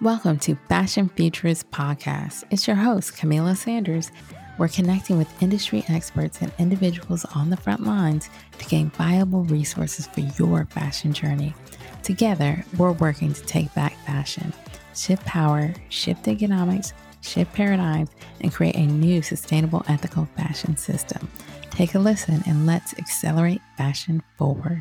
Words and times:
Welcome 0.00 0.38
to 0.40 0.54
Fashion 0.68 1.08
Futurist 1.16 1.72
Podcast. 1.72 2.44
It's 2.52 2.68
your 2.68 2.76
host, 2.76 3.14
Kamilah 3.14 3.56
Sanders. 3.56 4.12
We're 4.56 4.68
connecting 4.68 5.18
with 5.18 5.42
industry 5.42 5.84
experts 5.88 6.40
and 6.40 6.52
individuals 6.56 7.24
on 7.34 7.50
the 7.50 7.56
front 7.56 7.82
lines 7.82 8.30
to 8.58 8.64
gain 8.66 8.90
viable 8.90 9.42
resources 9.42 10.06
for 10.06 10.20
your 10.20 10.66
fashion 10.66 11.12
journey. 11.12 11.52
Together, 12.04 12.64
we're 12.76 12.92
working 12.92 13.32
to 13.32 13.42
take 13.42 13.74
back 13.74 13.92
fashion, 14.06 14.52
shift 14.94 15.26
power, 15.26 15.74
shift 15.88 16.28
economics, 16.28 16.92
shift 17.20 17.52
paradigms, 17.52 18.10
and 18.40 18.52
create 18.52 18.76
a 18.76 18.86
new 18.86 19.20
sustainable, 19.20 19.84
ethical 19.88 20.28
fashion 20.36 20.76
system. 20.76 21.28
Take 21.70 21.96
a 21.96 21.98
listen 21.98 22.40
and 22.46 22.66
let's 22.66 22.96
accelerate 23.00 23.62
fashion 23.76 24.22
forward. 24.36 24.80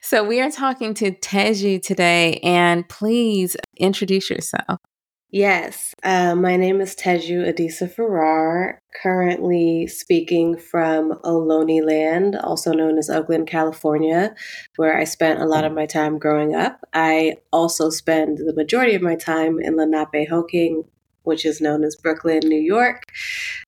So, 0.00 0.24
we 0.24 0.40
are 0.40 0.50
talking 0.50 0.94
to 0.94 1.10
Teju 1.10 1.82
today, 1.82 2.40
and 2.42 2.88
please 2.88 3.56
introduce 3.76 4.30
yourself. 4.30 4.78
Yes, 5.30 5.94
uh, 6.04 6.34
my 6.34 6.56
name 6.56 6.80
is 6.80 6.96
Teju 6.96 7.52
Adisa 7.52 7.92
Farrar, 7.92 8.80
currently 9.02 9.86
speaking 9.86 10.56
from 10.56 11.20
Ohlone 11.22 11.84
Land, 11.86 12.36
also 12.36 12.72
known 12.72 12.96
as 12.96 13.10
Oakland, 13.10 13.46
California, 13.46 14.34
where 14.76 14.96
I 14.96 15.04
spent 15.04 15.42
a 15.42 15.44
lot 15.44 15.64
of 15.64 15.74
my 15.74 15.84
time 15.84 16.18
growing 16.18 16.54
up. 16.54 16.80
I 16.94 17.36
also 17.52 17.90
spend 17.90 18.38
the 18.38 18.54
majority 18.54 18.94
of 18.94 19.02
my 19.02 19.16
time 19.16 19.58
in 19.60 19.76
Lenape 19.76 20.08
Lenapehoking, 20.14 20.84
which 21.28 21.44
is 21.44 21.60
known 21.60 21.84
as 21.84 21.94
Brooklyn, 21.94 22.40
New 22.42 22.60
York. 22.60 23.02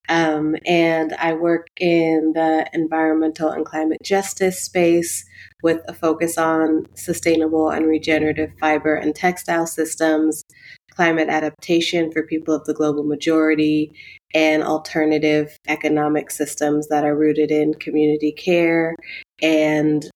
Um, 0.08 0.56
and 0.66 1.12
I 1.14 1.34
work 1.34 1.68
in 1.76 2.32
the 2.34 2.66
environmental 2.72 3.50
and 3.50 3.64
climate 3.64 3.98
justice 4.02 4.60
space 4.60 5.24
with 5.62 5.80
a 5.86 5.94
focus 5.94 6.36
on 6.36 6.86
sustainable 6.94 7.70
and 7.70 7.86
regenerative 7.86 8.50
fiber 8.58 8.94
and 8.96 9.14
textile 9.14 9.66
systems, 9.66 10.42
climate 10.90 11.28
adaptation 11.28 12.10
for 12.10 12.26
people 12.26 12.54
of 12.54 12.64
the 12.64 12.74
global 12.74 13.04
majority, 13.04 13.92
and 14.34 14.62
alternative 14.62 15.56
economic 15.68 16.30
systems 16.30 16.88
that 16.88 17.04
are 17.04 17.16
rooted 17.16 17.50
in 17.50 17.74
community 17.74 18.32
care 18.32 18.94
and 19.42 20.10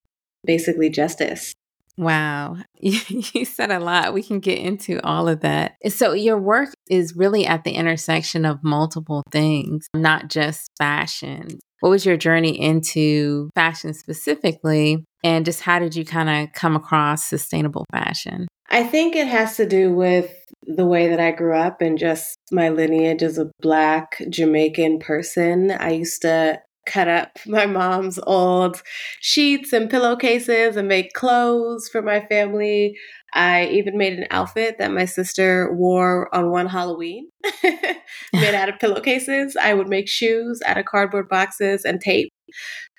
basically 0.44 0.90
justice. 0.90 1.53
Wow. 1.96 2.56
You 2.80 3.44
said 3.44 3.70
a 3.70 3.80
lot. 3.80 4.12
We 4.12 4.22
can 4.22 4.40
get 4.40 4.58
into 4.58 5.00
all 5.02 5.26
of 5.28 5.40
that. 5.40 5.76
So, 5.88 6.12
your 6.12 6.38
work 6.38 6.68
is 6.90 7.16
really 7.16 7.46
at 7.46 7.64
the 7.64 7.70
intersection 7.72 8.44
of 8.44 8.62
multiple 8.62 9.22
things, 9.30 9.86
not 9.94 10.28
just 10.28 10.70
fashion. 10.78 11.60
What 11.80 11.90
was 11.90 12.04
your 12.04 12.16
journey 12.16 12.60
into 12.60 13.50
fashion 13.54 13.94
specifically? 13.94 15.04
And 15.22 15.44
just 15.44 15.62
how 15.62 15.78
did 15.78 15.96
you 15.96 16.04
kind 16.04 16.28
of 16.28 16.52
come 16.52 16.76
across 16.76 17.24
sustainable 17.24 17.86
fashion? 17.90 18.48
I 18.70 18.84
think 18.84 19.16
it 19.16 19.26
has 19.26 19.56
to 19.56 19.66
do 19.66 19.92
with 19.92 20.30
the 20.66 20.86
way 20.86 21.08
that 21.08 21.20
I 21.20 21.30
grew 21.30 21.56
up 21.56 21.80
and 21.80 21.98
just 21.98 22.36
my 22.50 22.70
lineage 22.70 23.22
as 23.22 23.38
a 23.38 23.50
Black 23.60 24.22
Jamaican 24.28 24.98
person. 24.98 25.70
I 25.70 25.90
used 25.90 26.22
to 26.22 26.60
cut 26.86 27.08
up 27.08 27.38
my 27.46 27.66
mom's 27.66 28.18
old 28.26 28.82
sheets 29.20 29.72
and 29.72 29.90
pillowcases 29.90 30.76
and 30.76 30.88
make 30.88 31.12
clothes 31.12 31.88
for 31.88 32.02
my 32.02 32.20
family. 32.26 32.96
I 33.34 33.66
even 33.66 33.98
made 33.98 34.12
an 34.18 34.26
outfit 34.30 34.78
that 34.78 34.92
my 34.92 35.06
sister 35.06 35.72
wore 35.74 36.32
on 36.34 36.50
one 36.50 36.66
Halloween, 36.68 37.28
made 38.32 38.54
out 38.54 38.68
of 38.68 38.78
pillowcases. 38.78 39.56
I 39.60 39.74
would 39.74 39.88
make 39.88 40.08
shoes 40.08 40.60
out 40.64 40.78
of 40.78 40.84
cardboard 40.84 41.28
boxes 41.28 41.84
and 41.84 42.00
tape. 42.00 42.32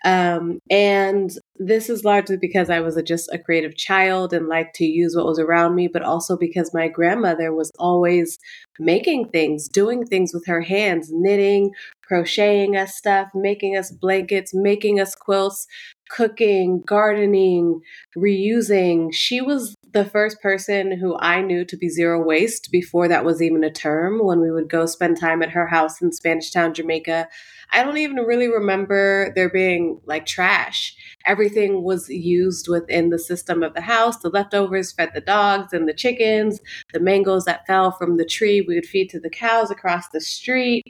Um, 0.03 0.59
and 0.69 1.31
this 1.57 1.89
is 1.89 2.03
largely 2.03 2.37
because 2.37 2.69
I 2.69 2.81
was 2.81 2.97
a, 2.97 3.03
just 3.03 3.31
a 3.31 3.39
creative 3.39 3.77
child 3.77 4.33
and 4.33 4.47
liked 4.47 4.75
to 4.75 4.85
use 4.85 5.15
what 5.15 5.25
was 5.25 5.39
around 5.39 5.75
me, 5.75 5.87
but 5.87 6.01
also 6.01 6.37
because 6.37 6.73
my 6.73 6.87
grandmother 6.87 7.53
was 7.53 7.71
always 7.79 8.37
making 8.77 9.29
things, 9.29 9.69
doing 9.69 10.05
things 10.05 10.33
with 10.33 10.45
her 10.47 10.61
hands, 10.61 11.09
knitting, 11.11 11.71
crocheting 12.05 12.75
us 12.75 12.95
stuff, 12.95 13.29
making 13.33 13.77
us 13.77 13.91
blankets, 13.91 14.51
making 14.53 14.99
us 14.99 15.15
quilts, 15.15 15.65
cooking, 16.09 16.83
gardening, 16.85 17.79
reusing. 18.17 19.13
She 19.13 19.41
was 19.41 19.75
the 19.93 20.05
first 20.05 20.41
person 20.41 20.99
who 20.99 21.17
I 21.19 21.41
knew 21.41 21.63
to 21.65 21.77
be 21.77 21.87
zero 21.89 22.21
waste 22.21 22.69
before 22.71 23.07
that 23.07 23.23
was 23.25 23.41
even 23.41 23.63
a 23.63 23.71
term 23.71 24.19
when 24.21 24.41
we 24.41 24.51
would 24.51 24.69
go 24.69 24.85
spend 24.85 25.19
time 25.19 25.41
at 25.41 25.51
her 25.51 25.67
house 25.67 26.01
in 26.01 26.11
Spanish 26.11 26.51
Town, 26.51 26.73
Jamaica. 26.73 27.29
I 27.71 27.83
don't 27.83 27.97
even 27.97 28.17
really 28.17 28.47
remember 28.47 29.31
there 29.35 29.49
being 29.49 29.99
like 30.05 30.25
trash. 30.25 30.95
Everything 31.25 31.83
was 31.83 32.09
used 32.09 32.67
within 32.67 33.09
the 33.09 33.19
system 33.19 33.63
of 33.63 33.73
the 33.73 33.81
house. 33.81 34.17
The 34.17 34.29
leftovers 34.29 34.91
fed 34.91 35.11
the 35.13 35.21
dogs 35.21 35.73
and 35.73 35.87
the 35.87 35.93
chickens. 35.93 36.59
The 36.93 36.99
mangoes 36.99 37.45
that 37.45 37.65
fell 37.67 37.91
from 37.91 38.17
the 38.17 38.25
tree 38.25 38.61
we 38.61 38.75
would 38.75 38.85
feed 38.85 39.09
to 39.09 39.19
the 39.19 39.29
cows 39.29 39.71
across 39.71 40.09
the 40.09 40.21
street. 40.21 40.83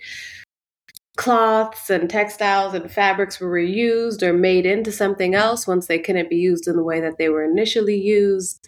Cloths 1.18 1.90
and 1.90 2.10
textiles 2.10 2.74
and 2.74 2.92
fabrics 2.92 3.40
were 3.40 3.50
reused 3.50 4.22
or 4.22 4.34
made 4.34 4.66
into 4.66 4.92
something 4.92 5.34
else 5.34 5.66
once 5.66 5.88
they 5.88 5.98
couldn't 5.98 6.30
be 6.30 6.36
used 6.36 6.68
in 6.68 6.76
the 6.76 6.84
way 6.84 7.00
that 7.00 7.18
they 7.18 7.30
were 7.30 7.44
initially 7.44 7.96
used. 7.96 8.68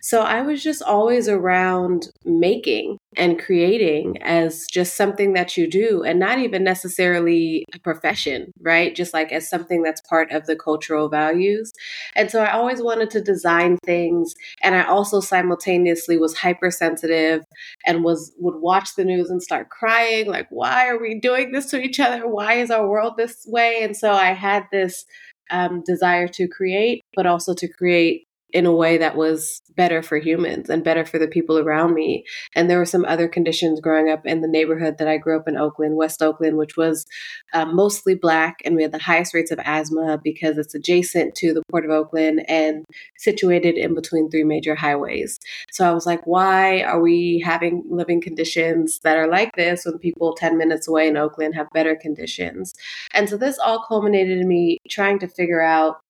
So 0.00 0.22
I 0.22 0.42
was 0.42 0.62
just 0.62 0.80
always 0.82 1.28
around 1.28 2.08
making 2.24 2.98
and 3.16 3.38
creating 3.38 4.22
as 4.22 4.66
just 4.70 4.96
something 4.96 5.32
that 5.32 5.56
you 5.56 5.68
do 5.68 6.04
and 6.04 6.20
not 6.20 6.38
even 6.38 6.62
necessarily 6.62 7.64
a 7.74 7.80
profession, 7.80 8.52
right? 8.60 8.94
Just 8.94 9.12
like 9.12 9.32
as 9.32 9.50
something 9.50 9.82
that's 9.82 10.00
part 10.02 10.30
of 10.30 10.46
the 10.46 10.54
cultural 10.54 11.08
values. 11.08 11.72
And 12.14 12.30
so 12.30 12.42
I 12.42 12.52
always 12.52 12.80
wanted 12.80 13.10
to 13.10 13.20
design 13.20 13.76
things 13.84 14.34
and 14.62 14.76
I 14.76 14.84
also 14.84 15.20
simultaneously 15.20 16.16
was 16.16 16.38
hypersensitive 16.38 17.42
and 17.84 18.04
was 18.04 18.32
would 18.38 18.60
watch 18.60 18.94
the 18.94 19.04
news 19.04 19.30
and 19.30 19.42
start 19.42 19.68
crying 19.68 20.26
like 20.26 20.46
why 20.50 20.86
are 20.88 21.00
we 21.00 21.18
doing 21.18 21.50
this 21.50 21.66
to 21.70 21.80
each 21.80 21.98
other? 21.98 22.28
Why 22.28 22.54
is 22.54 22.70
our 22.70 22.86
world 22.88 23.14
this 23.16 23.44
way? 23.46 23.82
And 23.82 23.96
so 23.96 24.12
I 24.12 24.32
had 24.32 24.64
this 24.70 25.04
um, 25.50 25.82
desire 25.84 26.28
to 26.28 26.46
create, 26.46 27.02
but 27.14 27.26
also 27.26 27.54
to 27.54 27.68
create 27.68 28.27
in 28.52 28.64
a 28.64 28.72
way 28.72 28.96
that 28.98 29.16
was 29.16 29.60
better 29.76 30.02
for 30.02 30.16
humans 30.16 30.70
and 30.70 30.82
better 30.82 31.04
for 31.04 31.18
the 31.18 31.28
people 31.28 31.58
around 31.58 31.94
me. 31.94 32.24
And 32.54 32.68
there 32.68 32.78
were 32.78 32.86
some 32.86 33.04
other 33.04 33.28
conditions 33.28 33.80
growing 33.80 34.08
up 34.08 34.26
in 34.26 34.40
the 34.40 34.48
neighborhood 34.48 34.96
that 34.98 35.08
I 35.08 35.18
grew 35.18 35.38
up 35.38 35.46
in 35.46 35.56
Oakland, 35.56 35.96
West 35.96 36.22
Oakland, 36.22 36.56
which 36.56 36.76
was 36.76 37.06
um, 37.52 37.76
mostly 37.76 38.14
black. 38.14 38.56
And 38.64 38.74
we 38.74 38.82
had 38.82 38.92
the 38.92 38.98
highest 38.98 39.34
rates 39.34 39.50
of 39.50 39.60
asthma 39.64 40.18
because 40.22 40.56
it's 40.56 40.74
adjacent 40.74 41.34
to 41.36 41.52
the 41.52 41.62
Port 41.70 41.84
of 41.84 41.90
Oakland 41.90 42.44
and 42.48 42.84
situated 43.18 43.76
in 43.76 43.94
between 43.94 44.30
three 44.30 44.44
major 44.44 44.74
highways. 44.74 45.38
So 45.70 45.88
I 45.88 45.92
was 45.92 46.06
like, 46.06 46.26
why 46.26 46.82
are 46.82 47.00
we 47.00 47.42
having 47.44 47.84
living 47.88 48.20
conditions 48.20 49.00
that 49.00 49.18
are 49.18 49.28
like 49.28 49.50
this 49.56 49.84
when 49.84 49.98
people 49.98 50.34
10 50.34 50.56
minutes 50.56 50.88
away 50.88 51.06
in 51.06 51.16
Oakland 51.16 51.54
have 51.54 51.68
better 51.74 51.94
conditions? 51.94 52.74
And 53.12 53.28
so 53.28 53.36
this 53.36 53.58
all 53.58 53.84
culminated 53.86 54.38
in 54.38 54.48
me 54.48 54.78
trying 54.88 55.18
to 55.20 55.28
figure 55.28 55.62
out 55.62 56.00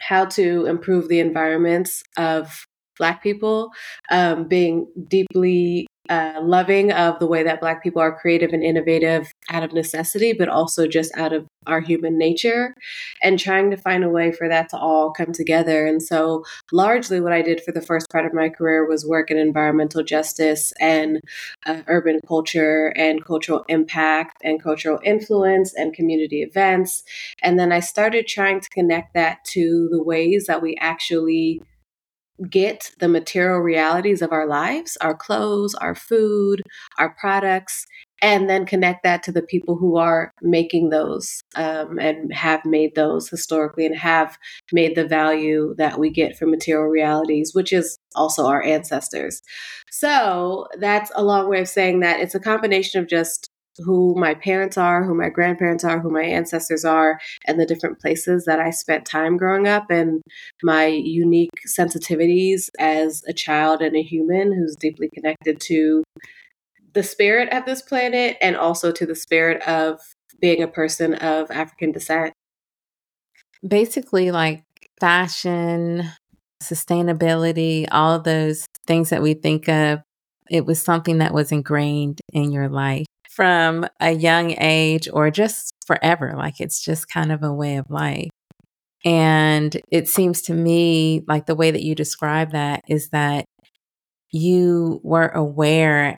how 0.00 0.24
to 0.26 0.66
improve 0.66 1.08
the 1.08 1.20
environments 1.20 2.02
of 2.16 2.66
Black 2.98 3.22
people, 3.22 3.70
um, 4.10 4.48
being 4.48 4.86
deeply 5.08 5.85
uh, 6.08 6.40
loving 6.42 6.92
of 6.92 7.18
the 7.18 7.26
way 7.26 7.42
that 7.42 7.60
Black 7.60 7.82
people 7.82 8.00
are 8.00 8.18
creative 8.18 8.52
and 8.52 8.62
innovative 8.62 9.32
out 9.50 9.62
of 9.62 9.72
necessity, 9.72 10.32
but 10.32 10.48
also 10.48 10.86
just 10.86 11.16
out 11.16 11.32
of 11.32 11.46
our 11.66 11.80
human 11.80 12.16
nature, 12.16 12.74
and 13.22 13.38
trying 13.38 13.70
to 13.70 13.76
find 13.76 14.04
a 14.04 14.08
way 14.08 14.30
for 14.30 14.48
that 14.48 14.68
to 14.68 14.76
all 14.76 15.12
come 15.12 15.32
together. 15.32 15.84
And 15.86 16.02
so, 16.02 16.44
largely, 16.72 17.20
what 17.20 17.32
I 17.32 17.42
did 17.42 17.62
for 17.62 17.72
the 17.72 17.80
first 17.82 18.06
part 18.10 18.24
of 18.24 18.34
my 18.34 18.48
career 18.48 18.86
was 18.88 19.06
work 19.06 19.30
in 19.30 19.38
environmental 19.38 20.02
justice 20.02 20.72
and 20.80 21.20
uh, 21.66 21.82
urban 21.88 22.20
culture 22.26 22.92
and 22.96 23.24
cultural 23.24 23.64
impact 23.68 24.42
and 24.44 24.62
cultural 24.62 25.00
influence 25.04 25.74
and 25.74 25.94
community 25.94 26.42
events. 26.42 27.02
And 27.42 27.58
then 27.58 27.72
I 27.72 27.80
started 27.80 28.26
trying 28.26 28.60
to 28.60 28.68
connect 28.70 29.14
that 29.14 29.44
to 29.52 29.88
the 29.90 30.02
ways 30.02 30.46
that 30.46 30.62
we 30.62 30.76
actually 30.80 31.60
get 32.50 32.90
the 33.00 33.08
material 33.08 33.58
realities 33.58 34.22
of 34.22 34.32
our 34.32 34.46
lives, 34.46 34.96
our 35.00 35.14
clothes, 35.14 35.74
our 35.74 35.94
food, 35.94 36.62
our 36.98 37.14
products, 37.18 37.86
and 38.22 38.48
then 38.48 38.64
connect 38.64 39.02
that 39.02 39.22
to 39.22 39.32
the 39.32 39.42
people 39.42 39.76
who 39.76 39.96
are 39.96 40.32
making 40.40 40.88
those 40.88 41.42
um, 41.54 41.98
and 41.98 42.32
have 42.32 42.64
made 42.64 42.94
those 42.94 43.28
historically 43.28 43.84
and 43.84 43.96
have 43.96 44.38
made 44.72 44.96
the 44.96 45.06
value 45.06 45.74
that 45.76 45.98
we 45.98 46.10
get 46.10 46.36
from 46.36 46.50
material 46.50 46.86
realities, 46.86 47.52
which 47.54 47.72
is 47.72 47.98
also 48.14 48.46
our 48.46 48.62
ancestors. 48.62 49.42
So 49.90 50.66
that's 50.78 51.12
a 51.14 51.24
long 51.24 51.48
way 51.48 51.60
of 51.60 51.68
saying 51.68 52.00
that 52.00 52.20
it's 52.20 52.34
a 52.34 52.40
combination 52.40 53.00
of 53.00 53.08
just 53.08 53.50
who 53.78 54.14
my 54.16 54.34
parents 54.34 54.78
are, 54.78 55.04
who 55.04 55.14
my 55.14 55.28
grandparents 55.28 55.84
are, 55.84 56.00
who 56.00 56.10
my 56.10 56.22
ancestors 56.22 56.84
are, 56.84 57.18
and 57.46 57.60
the 57.60 57.66
different 57.66 58.00
places 58.00 58.44
that 58.44 58.58
I 58.58 58.70
spent 58.70 59.04
time 59.04 59.36
growing 59.36 59.66
up, 59.66 59.90
and 59.90 60.22
my 60.62 60.86
unique 60.86 61.50
sensitivities 61.66 62.68
as 62.78 63.22
a 63.28 63.32
child 63.32 63.82
and 63.82 63.96
a 63.96 64.02
human 64.02 64.52
who's 64.52 64.76
deeply 64.76 65.08
connected 65.14 65.60
to 65.62 66.04
the 66.94 67.02
spirit 67.02 67.52
of 67.52 67.66
this 67.66 67.82
planet 67.82 68.36
and 68.40 68.56
also 68.56 68.90
to 68.92 69.04
the 69.04 69.14
spirit 69.14 69.62
of 69.68 70.00
being 70.40 70.62
a 70.62 70.68
person 70.68 71.14
of 71.14 71.50
African 71.50 71.92
descent. 71.92 72.32
Basically, 73.66 74.30
like 74.30 74.62
fashion 75.00 76.10
sustainability, 76.62 77.86
all 77.90 78.18
those 78.18 78.66
things 78.86 79.10
that 79.10 79.22
we 79.22 79.34
think 79.34 79.68
of, 79.68 80.00
it 80.48 80.64
was 80.64 80.80
something 80.80 81.18
that 81.18 81.34
was 81.34 81.52
ingrained 81.52 82.20
in 82.32 82.50
your 82.50 82.68
life 82.68 83.06
from 83.36 83.86
a 84.00 84.12
young 84.12 84.52
age 84.58 85.08
or 85.12 85.30
just 85.30 85.74
forever. 85.86 86.32
Like 86.34 86.58
it's 86.58 86.82
just 86.82 87.08
kind 87.08 87.30
of 87.30 87.42
a 87.42 87.52
way 87.52 87.76
of 87.76 87.90
life. 87.90 88.30
And 89.04 89.76
it 89.92 90.08
seems 90.08 90.40
to 90.42 90.54
me 90.54 91.22
like 91.28 91.44
the 91.44 91.54
way 91.54 91.70
that 91.70 91.82
you 91.82 91.94
describe 91.94 92.52
that 92.52 92.82
is 92.88 93.10
that 93.10 93.44
you 94.32 95.00
were 95.04 95.28
aware 95.28 96.16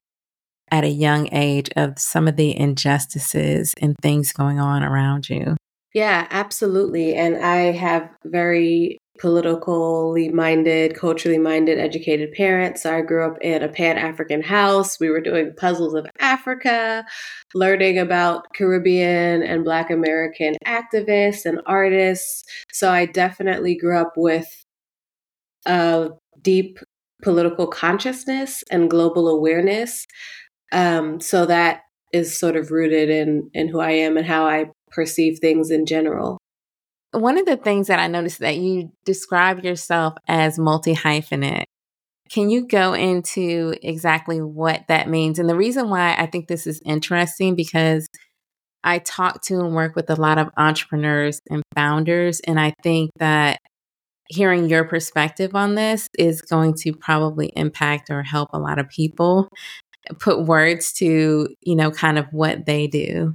at 0.71 0.85
a 0.85 0.89
young 0.89 1.29
age 1.33 1.71
of 1.77 1.99
some 1.99 2.29
of 2.29 2.37
the 2.37 2.57
injustices 2.59 3.75
and 3.83 3.97
things 4.01 4.33
going 4.33 4.61
on 4.61 4.85
around 4.85 5.29
you. 5.29 5.57
Yeah, 5.95 6.29
absolutely. 6.31 7.15
And 7.15 7.37
I 7.37 7.73
have 7.73 8.09
very 8.25 8.99
politically 9.19 10.29
minded, 10.29 10.95
culturally 10.95 11.39
minded, 11.39 11.79
educated 11.79 12.33
parents. 12.33 12.83
So 12.83 12.97
I 12.97 13.01
grew 13.01 13.27
up 13.27 13.37
in 13.41 13.63
a 13.63 13.69
Pan 13.69 13.99
African 13.99 14.43
house. 14.43 14.99
We 15.01 15.11
were 15.11 15.21
doing 15.21 15.53
puzzles 15.57 15.95
of 15.95 16.07
Africa, 16.21 17.05
learning 17.55 17.99
about 17.99 18.47
Caribbean 18.55 19.43
and 19.43 19.65
Black 19.65 19.91
American 19.91 20.57
activists 20.67 21.45
and 21.45 21.61
artists. 21.67 22.45
So 22.73 22.91
I 22.91 23.07
definitely 23.07 23.77
grew 23.77 23.99
up 23.99 24.13
with 24.17 24.47
a 25.67 26.11
deep 26.43 26.79
political 27.23 27.67
consciousness 27.67 28.63
and 28.71 28.91
global 28.91 29.29
awareness. 29.29 30.07
Um, 30.73 31.21
so 31.21 31.47
that 31.47 31.81
is 32.13 32.39
sort 32.39 32.57
of 32.57 32.71
rooted 32.71 33.11
in 33.11 33.51
in 33.53 33.69
who 33.69 33.81
I 33.81 33.91
am 33.91 34.17
and 34.17 34.27
how 34.27 34.47
I 34.47 34.67
perceive 34.91 35.39
things 35.39 35.71
in 35.71 35.85
general. 35.85 36.38
One 37.13 37.39
of 37.39 37.47
the 37.47 37.57
things 37.57 37.87
that 37.87 37.99
I 37.99 38.07
noticed 38.07 38.41
that 38.41 38.57
you 38.57 38.93
describe 39.05 39.65
yourself 39.65 40.15
as 40.29 40.59
multi 40.59 40.95
hyphenate. 40.95 41.65
Can 42.31 42.51
you 42.51 42.67
go 42.67 42.93
into 42.93 43.75
exactly 43.83 44.41
what 44.41 44.85
that 44.89 45.09
means? 45.09 45.39
And 45.39 45.49
the 45.49 45.57
reason 45.57 45.89
why 45.89 46.15
I 46.15 46.27
think 46.27 46.47
this 46.47 46.67
is 46.67 46.83
interesting 46.85 47.55
because 47.55 48.07
I 48.85 48.99
talk 48.99 49.43
to 49.45 49.61
and 49.61 49.75
work 49.75 49.97
with 49.97 50.11
a 50.11 50.21
lot 50.21 50.39
of 50.39 50.51
entrepreneurs 50.57 51.41
and 51.51 51.63
founders, 51.75 52.41
and 52.41 52.61
I 52.61 52.75
think 52.83 53.11
that 53.19 53.59
hearing 54.29 54.69
your 54.69 54.85
perspective 54.85 55.55
on 55.55 55.75
this 55.75 56.07
is 56.19 56.43
going 56.43 56.75
to 56.83 56.93
probably 56.93 57.51
impact 57.57 58.11
or 58.11 58.23
help 58.23 58.51
a 58.53 58.59
lot 58.59 58.79
of 58.79 58.89
people 58.89 59.49
put 60.21 60.45
words 60.45 60.93
to, 60.95 61.49
you 61.63 61.77
know, 61.77 61.91
kind 61.91 62.19
of 62.19 62.27
what 62.31 62.67
they 62.67 62.87
do. 62.87 63.33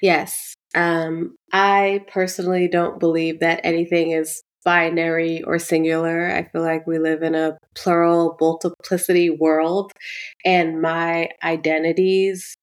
Yes. 0.00 0.54
Um, 0.74 1.36
I 1.52 2.04
personally 2.12 2.68
don't 2.68 3.00
believe 3.00 3.40
that 3.40 3.60
anything 3.64 4.12
is 4.12 4.42
binary 4.64 5.42
or 5.42 5.58
singular. 5.58 6.30
I 6.30 6.44
feel 6.44 6.62
like 6.62 6.86
we 6.86 6.98
live 6.98 7.22
in 7.22 7.34
a 7.34 7.56
plural 7.74 8.36
multiplicity 8.40 9.30
world, 9.30 9.92
and 10.44 10.80
my 10.80 11.28
identities, 11.42 12.54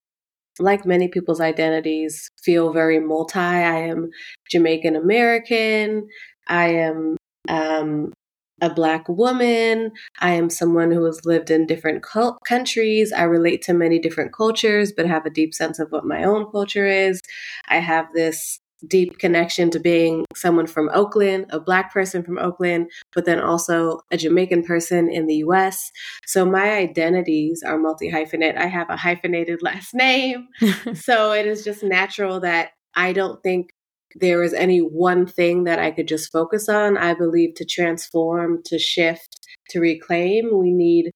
like 0.59 0.85
many 0.85 1.07
people's 1.07 1.41
identities, 1.41 2.29
feel 2.43 2.73
very 2.73 2.99
multi. 2.99 3.39
I 3.39 3.79
am 3.89 4.09
Jamaican 4.51 4.95
American. 4.95 6.07
I 6.47 6.69
am 6.69 7.17
um, 7.49 8.13
a 8.61 8.69
Black 8.69 9.07
woman. 9.07 9.91
I 10.19 10.31
am 10.33 10.49
someone 10.49 10.91
who 10.91 11.05
has 11.05 11.25
lived 11.25 11.51
in 11.51 11.65
different 11.67 12.03
co- 12.03 12.37
countries. 12.45 13.13
I 13.13 13.23
relate 13.23 13.61
to 13.63 13.73
many 13.73 13.99
different 13.99 14.33
cultures, 14.33 14.91
but 14.91 15.05
have 15.05 15.25
a 15.25 15.31
deep 15.31 15.53
sense 15.53 15.79
of 15.79 15.91
what 15.91 16.05
my 16.05 16.23
own 16.23 16.49
culture 16.51 16.87
is. 16.87 17.21
I 17.67 17.77
have 17.77 18.07
this 18.13 18.59
deep 18.87 19.17
connection 19.17 19.71
to 19.71 19.79
being 19.79 20.25
someone 20.35 20.67
from 20.67 20.89
Oakland, 20.93 21.47
a 21.49 21.59
Black 21.59 21.91
person 21.91 22.23
from 22.23 22.37
Oakland, 22.37 22.89
but 23.15 23.25
then 23.25 23.39
also 23.39 24.01
a 24.11 24.17
Jamaican 24.17 24.63
person 24.63 25.09
in 25.09 25.25
the 25.25 25.37
US. 25.37 25.91
So 26.25 26.45
my 26.45 26.71
identities 26.73 27.63
are 27.65 27.77
multi 27.77 28.11
hyphenate. 28.11 28.57
I 28.57 28.67
have 28.67 28.89
a 28.89 28.97
hyphenated 28.97 29.61
last 29.63 29.93
name. 29.93 30.47
so 30.93 31.31
it 31.31 31.45
is 31.47 31.63
just 31.63 31.83
natural 31.83 32.39
that 32.41 32.69
I 32.95 33.13
don't 33.13 33.41
think 33.43 33.69
there 34.15 34.43
is 34.43 34.53
any 34.53 34.79
one 34.79 35.25
thing 35.25 35.65
that 35.65 35.79
I 35.79 35.91
could 35.91 36.07
just 36.07 36.31
focus 36.31 36.69
on. 36.69 36.97
I 36.97 37.13
believe 37.13 37.55
to 37.55 37.65
transform, 37.65 38.61
to 38.65 38.79
shift, 38.79 39.39
to 39.69 39.79
reclaim, 39.79 40.57
we 40.57 40.71
need 40.71 41.11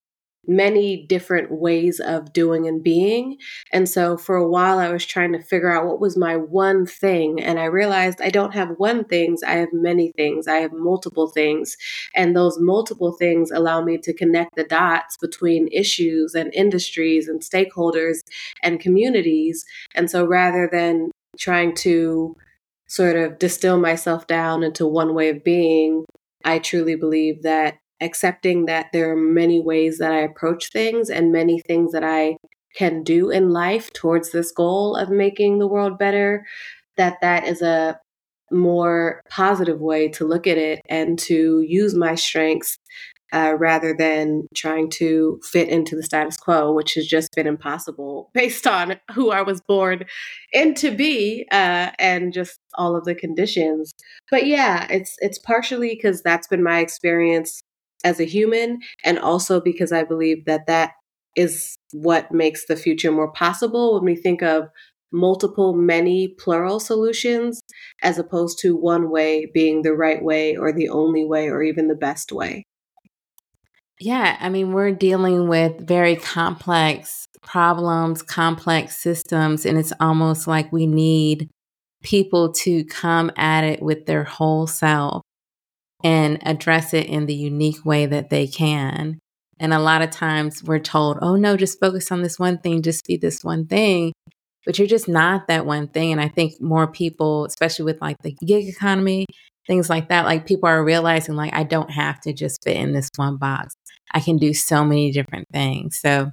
many 0.48 1.06
different 1.06 1.52
ways 1.52 2.00
of 2.00 2.34
doing 2.34 2.68
and 2.68 2.84
being. 2.84 3.38
And 3.72 3.88
so 3.88 4.18
for 4.18 4.36
a 4.36 4.48
while, 4.48 4.80
I 4.80 4.90
was 4.92 5.06
trying 5.06 5.34
to 5.34 5.42
figure 5.42 5.72
out 5.72 5.86
what 5.86 6.00
was 6.00 6.18
my 6.18 6.36
one 6.36 6.86
thing. 6.86 7.40
And 7.42 7.60
I 7.60 7.66
realized 7.66 8.22
I 8.22 8.30
don't 8.30 8.54
have 8.54 8.70
one 8.78 9.04
things, 9.06 9.44
I 9.44 9.54
have 9.54 9.70
many 9.72 10.12
things, 10.16 10.48
I 10.48 10.56
have 10.58 10.74
multiple 10.74 11.28
things. 11.28 11.78
And 12.16 12.36
those 12.36 12.58
multiple 12.60 13.14
things 13.14 13.52
allow 13.52 13.84
me 13.84 13.98
to 14.00 14.14
connect 14.14 14.56
the 14.56 14.64
dots 14.64 15.16
between 15.18 15.70
issues 15.72 16.34
and 16.34 16.54
industries 16.54 17.28
and 17.28 17.42
stakeholders 17.42 18.20
and 18.64 18.80
communities. 18.80 19.64
And 19.94 20.10
so 20.10 20.26
rather 20.26 20.68
than 20.72 21.12
trying 21.38 21.76
to 21.76 22.36
sort 22.92 23.16
of 23.16 23.40
distill 23.40 23.80
myself 23.80 24.28
down 24.28 24.64
into 24.64 24.86
one 24.86 25.16
way 25.16 25.30
of 25.30 25.46
being, 25.46 26.04
I 26.44 26.60
truly 26.60 26.96
believe 26.96 27.42
that 27.44 27.78
accepting 28.02 28.66
that 28.66 28.88
there 28.92 29.10
are 29.10 29.16
many 29.16 29.62
ways 29.62 29.98
that 30.00 30.12
I 30.12 30.18
approach 30.18 30.72
things 30.74 31.10
and 31.10 31.32
many 31.32 31.62
things 31.62 31.94
that 31.94 32.04
I 32.04 32.36
can 32.76 33.02
do 33.04 33.30
in 33.30 33.52
life 33.52 33.94
towards 33.94 34.32
this 34.32 34.52
goal 34.52 34.98
of 34.98 35.10
making 35.10 35.60
the 35.60 35.68
world 35.68 35.98
better, 35.98 36.46
that 36.98 37.22
that 37.22 37.48
is 37.48 37.62
a 37.62 37.98
more 38.52 39.22
positive 39.30 39.80
way 39.80 40.10
to 40.10 40.28
look 40.28 40.46
at 40.46 40.58
it 40.58 40.82
and 40.90 41.18
to 41.20 41.62
use 41.62 41.96
my 41.96 42.16
strengths 42.16 42.78
uh, 43.34 43.56
rather 43.58 43.96
than 43.98 44.48
trying 44.56 44.90
to 44.90 45.40
fit 45.44 45.70
into 45.70 45.96
the 45.96 46.04
status 46.04 46.38
quo, 46.38 46.72
which 46.72 46.94
has 46.96 47.08
just 47.08 47.30
been 47.36 47.48
impossible 47.48 48.30
based 48.34 48.68
on 48.68 49.00
who 49.14 49.32
I 49.32 49.42
was 49.42 49.62
born 49.62 50.04
into 50.52 50.96
be 50.96 51.48
uh, 51.52 51.92
and 52.00 52.34
just 52.34 52.60
all 52.76 52.96
of 52.96 53.06
the 53.06 53.16
conditions. 53.16 53.92
But 54.30 54.46
yeah, 54.46 54.88
it's 54.90 55.16
it's 55.20 55.40
partially 55.40 55.90
because 55.90 56.22
that's 56.22 56.48
been 56.48 56.64
my 56.64 56.80
experience 56.80 57.62
as 58.04 58.20
a 58.20 58.26
human, 58.26 58.80
and 59.04 59.20
also 59.20 59.62
because 59.62 59.92
I 59.92 60.04
believe 60.04 60.46
that 60.46 60.68
that 60.68 60.92
is 61.36 61.76
what 61.94 62.32
makes 62.32 62.66
the 62.66 62.76
future 62.76 63.12
more 63.12 63.32
possible 63.32 63.94
when 63.96 64.04
we 64.04 64.16
think 64.16 64.42
of 64.42 64.68
multiple, 65.12 65.74
many 65.74 66.28
plural 66.28 66.80
solutions 66.80 67.62
as 68.02 68.18
opposed 68.18 68.60
to 68.60 68.76
one 68.76 69.10
way 69.10 69.50
being 69.54 69.82
the 69.82 69.94
right 69.94 70.24
way 70.24 70.56
or 70.56 70.72
the 70.72 70.90
only 70.90 71.26
way 71.26 71.50
or 71.50 71.62
even 71.62 71.88
the 71.88 71.96
best 71.96 72.32
way. 72.32 72.64
Yeah, 74.04 74.36
I 74.40 74.50
mean, 74.50 74.72
we're 74.74 74.94
dealing 74.94 75.48
with 75.48 75.88
very 75.88 76.16
complex 76.16 77.28
problems, 77.44 78.24
complex 78.24 78.98
systems, 78.98 79.64
and 79.64 79.78
it's 79.78 79.94
almost 80.00 80.48
like 80.48 80.72
we 80.72 80.88
need 80.88 81.52
people 82.02 82.52
to 82.52 82.84
come 82.86 83.32
at 83.38 83.64
it 83.64 83.80
with 83.80 84.08
their 84.08 84.24
whole 84.24 84.66
self 84.66 85.22
and 86.04 86.40
address 86.48 86.96
it 86.96 87.06
in 87.06 87.28
the 87.28 87.36
unique 87.36 87.86
way 87.86 88.08
that 88.08 88.32
they 88.32 88.48
can. 88.48 89.20
And 89.60 89.72
a 89.72 89.78
lot 89.80 90.02
of 90.02 90.10
times 90.10 90.64
we're 90.64 90.80
told, 90.80 91.20
oh 91.22 91.36
no, 91.36 91.56
just 91.56 91.80
focus 91.80 92.12
on 92.12 92.24
this 92.24 92.40
one 92.40 92.58
thing, 92.58 92.82
just 92.82 93.06
be 93.06 93.18
this 93.18 93.44
one 93.44 93.68
thing. 93.68 94.14
But 94.66 94.80
you're 94.80 94.88
just 94.88 95.08
not 95.08 95.48
that 95.48 95.68
one 95.68 95.88
thing. 95.88 96.12
And 96.12 96.20
I 96.20 96.28
think 96.28 96.60
more 96.60 96.88
people, 96.88 97.46
especially 97.46 97.86
with 97.86 98.02
like 98.02 98.18
the 98.24 98.36
gig 98.48 98.68
economy, 98.68 99.28
things 99.68 99.90
like 99.90 100.10
that. 100.10 100.26
Like 100.26 100.46
people 100.46 100.70
are 100.70 100.84
realizing, 100.84 101.36
like, 101.36 101.54
I 101.54 101.64
don't 101.64 101.92
have 101.92 102.20
to 102.22 102.34
just 102.34 102.64
fit 102.64 102.78
in 102.78 102.94
this 102.94 103.10
one 103.16 103.38
box. 103.38 103.76
I 104.14 104.20
can 104.20 104.38
do 104.38 104.54
so 104.54 104.84
many 104.84 105.12
different 105.12 105.48
things. 105.52 106.00
So 106.00 106.32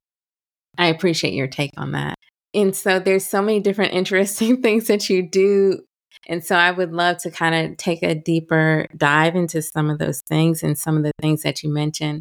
I 0.76 0.86
appreciate 0.86 1.34
your 1.34 1.46
take 1.46 1.72
on 1.76 1.92
that. 1.92 2.14
And 2.54 2.74
so 2.74 2.98
there's 2.98 3.26
so 3.26 3.42
many 3.42 3.60
different 3.60 3.92
interesting 3.94 4.62
things 4.62 4.86
that 4.86 5.08
you 5.08 5.28
do. 5.28 5.80
And 6.28 6.44
so 6.44 6.56
I 6.56 6.70
would 6.70 6.92
love 6.92 7.18
to 7.18 7.30
kind 7.30 7.54
of 7.54 7.76
take 7.76 8.02
a 8.02 8.14
deeper 8.14 8.86
dive 8.96 9.36
into 9.36 9.62
some 9.62 9.88
of 9.88 9.98
those 9.98 10.20
things 10.28 10.62
and 10.62 10.76
some 10.76 10.96
of 10.96 11.02
the 11.02 11.12
things 11.20 11.42
that 11.42 11.62
you 11.62 11.72
mentioned. 11.72 12.20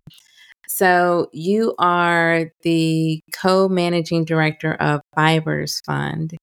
So 0.68 1.30
you 1.32 1.76
are 1.80 2.52
the 2.64 3.22
co-managing 3.34 4.26
director 4.26 4.74
of 4.76 5.02
Fibers 5.16 5.82
Fund. 5.86 6.36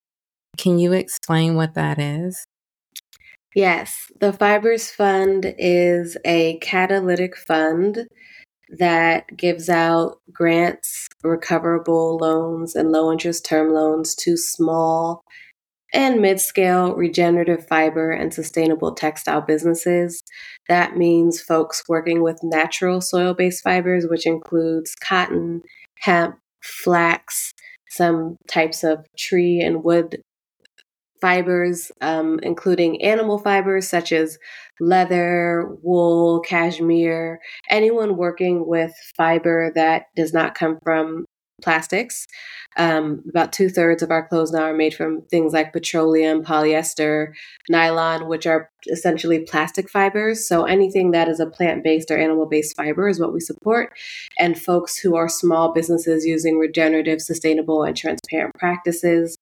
Can 0.56 0.78
you 0.78 0.92
explain 0.92 1.56
what 1.56 1.74
that 1.74 1.98
is? 1.98 2.42
Yes, 3.54 4.10
the 4.20 4.32
Fibers 4.32 4.90
Fund 4.90 5.54
is 5.58 6.16
a 6.24 6.58
catalytic 6.58 7.36
fund 7.36 8.08
that 8.78 9.26
gives 9.36 9.68
out 9.68 10.18
grants, 10.32 11.06
recoverable 11.22 12.16
loans, 12.16 12.74
and 12.74 12.90
low 12.90 13.12
interest 13.12 13.44
term 13.44 13.72
loans 13.72 14.16
to 14.16 14.36
small 14.36 15.22
and 15.92 16.20
mid 16.20 16.40
scale 16.40 16.96
regenerative 16.96 17.64
fiber 17.68 18.10
and 18.10 18.34
sustainable 18.34 18.92
textile 18.92 19.40
businesses. 19.40 20.20
That 20.68 20.96
means 20.96 21.40
folks 21.40 21.84
working 21.88 22.22
with 22.22 22.42
natural 22.42 23.00
soil 23.00 23.34
based 23.34 23.62
fibers, 23.62 24.06
which 24.08 24.26
includes 24.26 24.96
cotton, 24.96 25.62
hemp, 26.00 26.36
flax, 26.60 27.52
some 27.88 28.36
types 28.48 28.82
of 28.82 29.06
tree 29.16 29.60
and 29.60 29.84
wood 29.84 30.20
fibers, 31.24 31.90
um, 32.02 32.38
including 32.42 33.00
animal 33.00 33.38
fibers 33.38 33.88
such 33.88 34.12
as 34.12 34.36
leather, 34.78 35.74
wool, 35.82 36.40
cashmere, 36.40 37.40
anyone 37.70 38.18
working 38.18 38.66
with 38.66 38.92
fiber 39.16 39.72
that 39.74 40.02
does 40.16 40.34
not 40.34 40.54
come 40.54 40.78
from 40.82 41.24
plastics. 41.62 42.26
Um, 42.76 43.22
about 43.30 43.54
two 43.54 43.70
thirds 43.70 44.02
of 44.02 44.10
our 44.10 44.28
clothes 44.28 44.52
now 44.52 44.64
are 44.64 44.74
made 44.74 44.92
from 44.92 45.22
things 45.30 45.54
like 45.54 45.72
petroleum, 45.72 46.44
polyester, 46.44 47.28
nylon, 47.70 48.28
which 48.28 48.46
are 48.46 48.68
essentially 48.92 49.40
plastic 49.40 49.88
fibers. 49.88 50.46
So 50.46 50.64
anything 50.64 51.12
that 51.12 51.28
is 51.28 51.40
a 51.40 51.46
plant 51.46 51.82
based 51.82 52.10
or 52.10 52.18
animal 52.18 52.44
based 52.44 52.76
fiber 52.76 53.08
is 53.08 53.18
what 53.18 53.32
we 53.32 53.40
support. 53.40 53.96
And 54.38 54.60
folks 54.60 54.98
who 54.98 55.16
are 55.16 55.30
small 55.30 55.72
businesses 55.72 56.26
using 56.26 56.58
regenerative, 56.58 57.22
sustainable, 57.22 57.82
and 57.82 57.96
transparent 57.96 58.52
practices. 58.58 59.38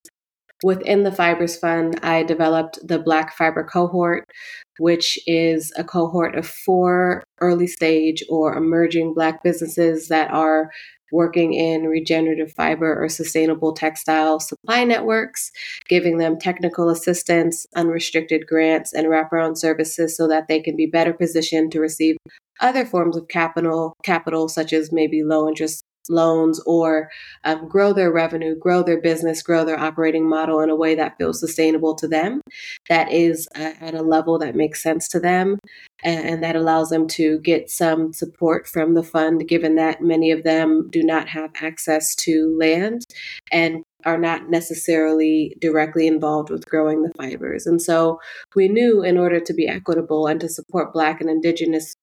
Within 0.63 1.03
the 1.03 1.13
Fibers 1.13 1.57
Fund, 1.57 1.99
I 2.03 2.23
developed 2.23 2.79
the 2.87 2.99
Black 2.99 3.37
Fiber 3.37 3.65
Cohort, 3.65 4.25
which 4.79 5.19
is 5.27 5.73
a 5.77 5.85
cohort 5.85 6.37
of 6.37 6.47
four 6.47 7.25
early 7.41 7.67
stage 7.67 8.23
or 8.29 8.57
emerging 8.57 9.15
Black 9.15 9.43
businesses 9.43 10.09
that 10.09 10.31
are 10.31 10.71
working 11.13 11.53
in 11.53 11.85
regenerative 11.85 12.53
fiber 12.53 13.01
or 13.01 13.09
sustainable 13.09 13.75
textile 13.75 14.41
supply 14.41 14.83
networks, 14.83 15.51
giving 15.89 16.17
them 16.17 16.39
technical 16.39 16.89
assistance, 16.89 17.67
unrestricted 17.77 18.47
grants, 18.47 18.93
and 18.93 19.07
wraparound 19.09 19.59
services 19.59 20.17
so 20.17 20.27
that 20.27 20.49
they 20.49 20.59
can 20.59 20.75
be 20.75 20.87
better 20.87 21.13
positioned 21.13 21.71
to 21.71 21.81
receive 21.81 22.17
other 22.61 22.87
forms 22.87 23.17
of 23.17 23.29
capital, 23.29 23.95
capital 24.03 24.49
such 24.49 24.73
as 24.73 24.91
maybe 24.91 25.23
low 25.23 25.47
interest 25.49 25.85
loans 26.09 26.61
or 26.67 27.11
um, 27.45 27.69
grow 27.69 27.93
their 27.93 28.13
revenue, 28.13 28.57
grow 28.57 28.83
their 28.83 29.01
business, 29.01 29.43
grow 29.43 29.65
their 29.65 29.79
operating 29.79 30.29
model 30.29 30.61
in 30.61 30.71
a 30.71 30.77
way 30.77 30.95
that 30.95 31.17
feels 31.19 31.41
sustainable 31.41 31.95
to 31.97 32.09
them, 32.09 32.41
that 32.89 33.11
is 33.13 33.49
uh, 33.55 33.73
at 33.81 33.95
a 33.95 34.03
level 34.03 34.39
that 34.39 34.55
makes 34.57 34.83
sense 34.83 35.09
to 35.09 35.21
them, 35.21 35.59
and, 36.03 36.27
and 36.27 36.43
that 36.43 36.57
allows 36.57 36.91
them 36.91 37.07
to 37.07 37.39
get 37.41 37.71
some 37.71 38.13
support 38.13 38.67
from 38.67 38.95
the 38.95 39.03
fund, 39.03 39.49
given 39.49 39.77
that 39.77 40.03
many 40.03 40.31
of 40.31 40.43
them 40.43 40.89
do 40.91 41.03
not 41.03 41.29
have 41.29 41.51
access 41.61 42.15
to 42.15 42.57
land 42.59 43.03
and 43.51 43.83
are 44.05 44.19
not 44.19 44.51
necessarily 44.51 45.57
directly 45.61 46.07
involved 46.07 46.51
with 46.51 46.67
growing 46.67 47.03
the 47.03 47.13
fibers. 47.17 47.67
And 47.67 47.81
so 47.81 48.19
we 48.55 48.69
knew 48.69 49.03
in 49.03 49.17
order 49.17 49.39
to 49.39 49.55
be 49.55 49.69
equitable 49.69 50.27
and 50.27 50.41
to 50.41 50.49
support 50.49 50.93
Black 50.93 51.21
and 51.21 51.31
Indigenous 51.31 51.95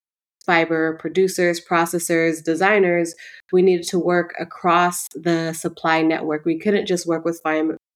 fiber 0.46 0.98
producers, 1.00 1.62
processors, 1.63 2.43
designers, 2.43 3.13
we 3.51 3.62
needed 3.62 3.88
to 3.88 4.00
work 4.00 4.34
across 4.39 5.08
the 5.13 5.53
supply 5.53 6.01
network. 6.01 6.46
We 6.46 6.58
couldn't 6.58 6.86
just 6.86 7.08
work 7.08 7.25
with 7.25 7.41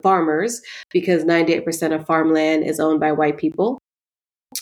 farmers 0.01 0.62
because 0.91 1.23
98% 1.23 1.95
of 1.95 2.05
farmland 2.05 2.63
is 2.63 2.79
owned 2.79 3.00
by 3.00 3.12
white 3.12 3.38
people. 3.38 3.79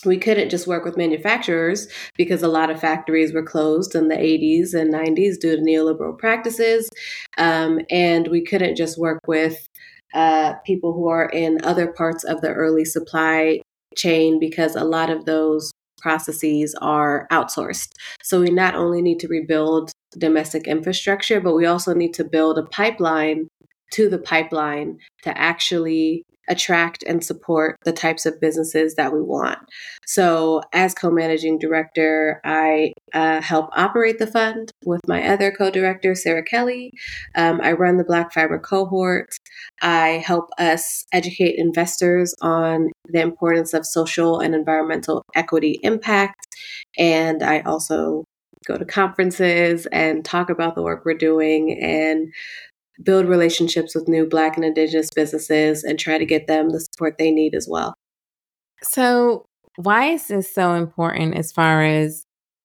We 0.06 0.16
couldn't 0.16 0.48
just 0.48 0.66
work 0.66 0.84
with 0.84 0.96
manufacturers 0.96 1.86
because 2.16 2.42
a 2.42 2.48
lot 2.48 2.70
of 2.70 2.80
factories 2.80 3.32
were 3.32 3.42
closed 3.42 3.94
in 3.94 4.08
the 4.08 4.16
80s 4.16 4.74
and 4.74 4.92
90s 4.92 5.38
due 5.38 5.56
to 5.56 5.62
neoliberal 5.62 6.18
practices. 6.18 6.88
Um, 7.36 7.80
and 7.90 8.28
we 8.28 8.42
couldn't 8.42 8.76
just 8.76 8.98
work 8.98 9.20
with 9.26 9.68
uh, 10.14 10.54
people 10.64 10.92
who 10.92 11.08
are 11.08 11.28
in 11.28 11.58
other 11.64 11.92
parts 11.92 12.24
of 12.24 12.40
the 12.40 12.52
early 12.52 12.84
supply 12.84 13.60
chain 13.96 14.38
because 14.38 14.76
a 14.76 14.84
lot 14.84 15.10
of 15.10 15.24
those 15.24 15.70
processes 16.02 16.74
are 16.82 17.26
outsourced. 17.30 17.92
So 18.22 18.40
we 18.40 18.50
not 18.50 18.74
only 18.74 19.00
need 19.00 19.20
to 19.20 19.28
rebuild 19.28 19.92
domestic 20.18 20.66
infrastructure, 20.66 21.40
but 21.40 21.54
we 21.54 21.64
also 21.64 21.94
need 21.94 22.12
to 22.14 22.24
build 22.24 22.58
a 22.58 22.64
pipeline 22.64 23.48
to 23.92 24.08
the 24.08 24.18
pipeline 24.18 24.98
to 25.22 25.38
actually 25.38 26.24
attract 26.48 27.02
and 27.04 27.24
support 27.24 27.76
the 27.84 27.92
types 27.92 28.26
of 28.26 28.40
businesses 28.40 28.94
that 28.96 29.12
we 29.12 29.20
want. 29.20 29.58
So, 30.06 30.62
as 30.72 30.94
co 30.94 31.10
managing 31.10 31.58
director, 31.58 32.40
I 32.44 32.92
uh, 33.14 33.40
help 33.40 33.70
operate 33.72 34.18
the 34.18 34.26
fund 34.26 34.72
with 34.84 35.00
my 35.06 35.26
other 35.28 35.50
co 35.50 35.70
director, 35.70 36.14
Sarah 36.14 36.44
Kelly. 36.44 36.92
Um, 37.34 37.60
I 37.62 37.72
run 37.72 37.96
the 37.96 38.04
Black 38.04 38.32
Fiber 38.32 38.58
cohort. 38.58 39.28
I 39.80 40.22
help 40.24 40.50
us 40.58 41.04
educate 41.12 41.54
investors 41.56 42.34
on 42.40 42.88
the 43.06 43.20
importance 43.20 43.74
of 43.74 43.86
social 43.86 44.40
and 44.40 44.54
environmental 44.54 45.24
equity 45.34 45.78
impact. 45.82 46.46
And 46.98 47.42
I 47.42 47.60
also 47.60 48.24
go 48.66 48.78
to 48.78 48.84
conferences 48.84 49.86
and 49.86 50.24
talk 50.24 50.50
about 50.50 50.74
the 50.74 50.82
work 50.82 51.04
we're 51.04 51.14
doing 51.14 51.78
and 51.80 52.32
build 53.02 53.26
relationships 53.26 53.94
with 53.94 54.08
new 54.08 54.26
Black 54.26 54.56
and 54.56 54.64
Indigenous 54.64 55.08
businesses 55.14 55.84
and 55.84 55.98
try 55.98 56.18
to 56.18 56.26
get 56.26 56.46
them 56.46 56.70
the 56.70 56.80
support 56.80 57.16
they 57.18 57.30
need 57.30 57.54
as 57.54 57.66
well. 57.68 57.94
So, 58.82 59.44
why 59.76 60.06
is 60.06 60.28
this 60.28 60.52
so 60.52 60.74
important 60.74 61.36
as 61.36 61.52
far 61.52 61.84
as 61.84 62.24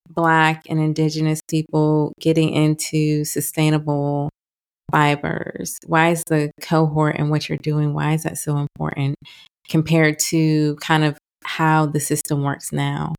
Black 0.09 0.63
and 0.69 0.79
Indigenous 0.79 1.41
people 1.49 2.13
getting 2.19 2.49
into 2.49 3.23
sustainable 3.23 4.29
fibers? 4.91 5.77
Why 5.85 6.09
is 6.09 6.23
the 6.27 6.51
cohort 6.61 7.15
and 7.17 7.29
what 7.29 7.47
you're 7.47 7.57
doing, 7.57 7.93
why 7.93 8.13
is 8.13 8.23
that 8.23 8.37
so 8.37 8.57
important 8.57 9.15
compared 9.69 10.19
to 10.19 10.75
kind 10.77 11.03
of 11.03 11.17
how 11.43 11.85
the 11.85 11.99
system 11.99 12.43
works 12.43 12.71
now? 12.71 13.13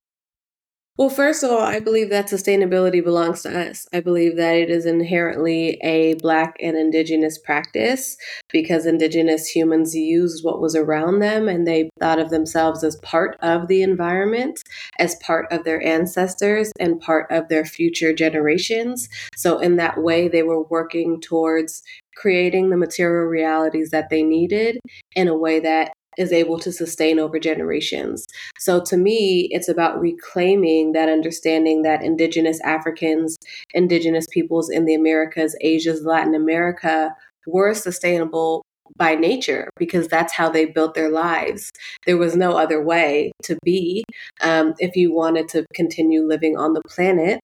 Well, 0.99 1.11
first 1.11 1.45
of 1.45 1.53
all, 1.53 1.61
I 1.63 1.79
believe 1.79 2.11
that 2.11 2.27
sustainability 2.27 3.05
belongs 3.05 3.43
to 3.43 3.57
us. 3.57 3.87
I 3.93 4.01
believe 4.01 4.37
that 4.37 4.57
it 4.57 4.69
is 4.69 4.85
inherently 4.85 5.79
a 5.81 6.15
Black 6.15 6.57
and 6.61 6.77
Indigenous 6.77 7.39
practice 7.39 8.17
because 8.51 8.85
Indigenous 8.85 9.47
humans 9.47 9.95
used 9.95 10.45
what 10.45 10.61
was 10.61 10.75
around 10.75 11.21
them 11.21 11.49
and 11.49 11.69
they 11.69 11.89
thought 12.01 12.19
of 12.19 12.31
themselves 12.31 12.83
as 12.83 12.97
part 12.97 13.37
of 13.43 13.69
the 13.69 13.81
environment, 13.83 14.59
as 14.99 15.15
part 15.23 15.47
of 15.53 15.63
their 15.63 15.81
ancestors, 15.87 16.73
and 16.81 17.01
part 17.01 17.31
of 17.31 17.49
their 17.49 17.65
future 17.65 18.13
generations. 18.13 19.09
So, 19.37 19.61
in 19.61 19.77
that 19.77 20.03
way, 20.03 20.27
they 20.27 20.43
were 20.43 20.65
working 20.65 21.21
towards 21.21 21.81
creating 22.17 22.71
the 22.71 22.77
material 22.77 23.27
realities 23.27 23.91
that 23.91 24.11
they 24.11 24.25
needed 24.25 24.81
in 25.15 25.29
a 25.29 25.37
way 25.37 25.61
that 25.61 25.93
is 26.19 26.33
able 26.33 26.59
to 26.59 26.73
sustain 26.73 27.19
over 27.19 27.39
generations. 27.39 28.27
So 28.59 28.81
to 28.85 28.97
me, 28.97 29.49
it's 29.51 29.69
about 29.69 30.01
reclaiming 30.01 30.93
that 30.93 31.09
understanding 31.09 31.83
that 31.83 32.03
Indigenous 32.03 32.61
Africans, 32.63 33.39
Indigenous 33.73 34.27
peoples 34.31 34.69
in 34.69 34.85
the 34.85 34.95
Americas, 34.95 35.57
Asia's, 35.61 36.05
Latin 36.05 36.35
America 36.35 37.15
were 37.47 37.73
sustainable 37.75 38.65
by 38.97 39.15
nature 39.15 39.71
because 39.77 40.09
that's 40.09 40.33
how 40.33 40.49
they 40.49 40.65
built 40.65 40.95
their 40.95 41.11
lives. 41.11 41.71
There 42.07 42.17
was 42.17 42.37
no 42.37 42.57
other 42.57 42.83
way 42.83 43.33
to 43.45 43.59
be 43.63 44.05
um, 44.41 44.75
if 44.79 44.97
you 44.97 45.15
wanted 45.15 45.49
to 45.51 45.65
continue 45.75 46.27
living 46.27 46.57
on 46.57 46.73
the 46.73 46.83
planet. 46.89 47.41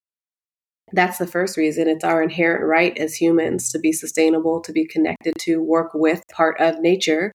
That's 0.93 1.19
the 1.19 1.27
first 1.27 1.57
reason. 1.57 1.89
It's 1.89 2.05
our 2.05 2.23
inherent 2.23 2.65
right 2.65 2.97
as 2.99 3.15
humans 3.15 3.71
to 3.73 3.79
be 3.79 3.93
sustainable, 3.93 4.61
to 4.61 4.73
be 4.73 4.87
connected 4.87 5.35
to, 5.41 5.63
work 5.63 5.93
with 5.95 6.23
part 6.33 6.61
of 6.61 6.81
nature. 6.81 7.33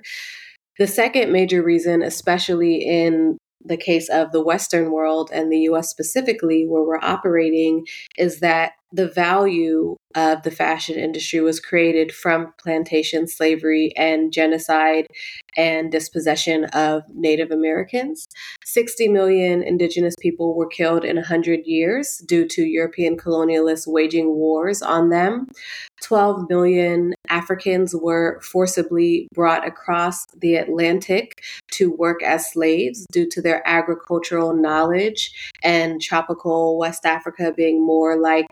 The 0.79 0.87
second 0.87 1.31
major 1.31 1.61
reason, 1.61 2.01
especially 2.01 2.75
in 2.77 3.37
the 3.63 3.77
case 3.77 4.09
of 4.09 4.31
the 4.31 4.41
Western 4.41 4.91
world 4.91 5.29
and 5.33 5.51
the 5.51 5.59
US 5.71 5.89
specifically, 5.89 6.65
where 6.65 6.83
we're 6.83 6.99
operating, 7.01 7.85
is 8.17 8.39
that 8.39 8.71
the 8.91 9.07
value 9.07 9.95
of 10.15 10.41
the 10.41 10.51
fashion 10.51 10.97
industry 10.97 11.39
was 11.39 11.59
created 11.59 12.11
from 12.11 12.53
plantation 12.57 13.27
slavery 13.27 13.93
and 13.95 14.33
genocide 14.33 15.05
and 15.55 15.91
dispossession 15.91 16.65
of 16.65 17.03
Native 17.13 17.51
Americans. 17.51 18.27
60 18.65 19.07
million 19.09 19.61
indigenous 19.61 20.15
people 20.19 20.55
were 20.55 20.67
killed 20.67 21.05
in 21.05 21.15
100 21.15 21.65
years 21.65 22.23
due 22.27 22.47
to 22.47 22.63
European 22.63 23.17
colonialists 23.17 23.85
waging 23.85 24.33
wars 24.33 24.81
on 24.81 25.09
them. 25.09 25.47
12 26.01 26.49
million 26.49 27.13
Africans 27.29 27.95
were 27.95 28.39
forcibly 28.41 29.27
brought 29.35 29.67
across 29.67 30.25
the 30.37 30.55
Atlantic 30.55 31.43
to 31.71 31.91
work 31.91 32.23
as 32.23 32.51
slaves 32.51 33.05
due 33.11 33.29
to 33.29 33.41
their 33.41 33.61
agricultural 33.67 34.55
knowledge 34.55 35.31
and 35.61 36.01
tropical 36.01 36.79
West 36.79 37.05
Africa 37.05 37.53
being 37.55 37.85
more 37.85 38.19
like 38.19 38.47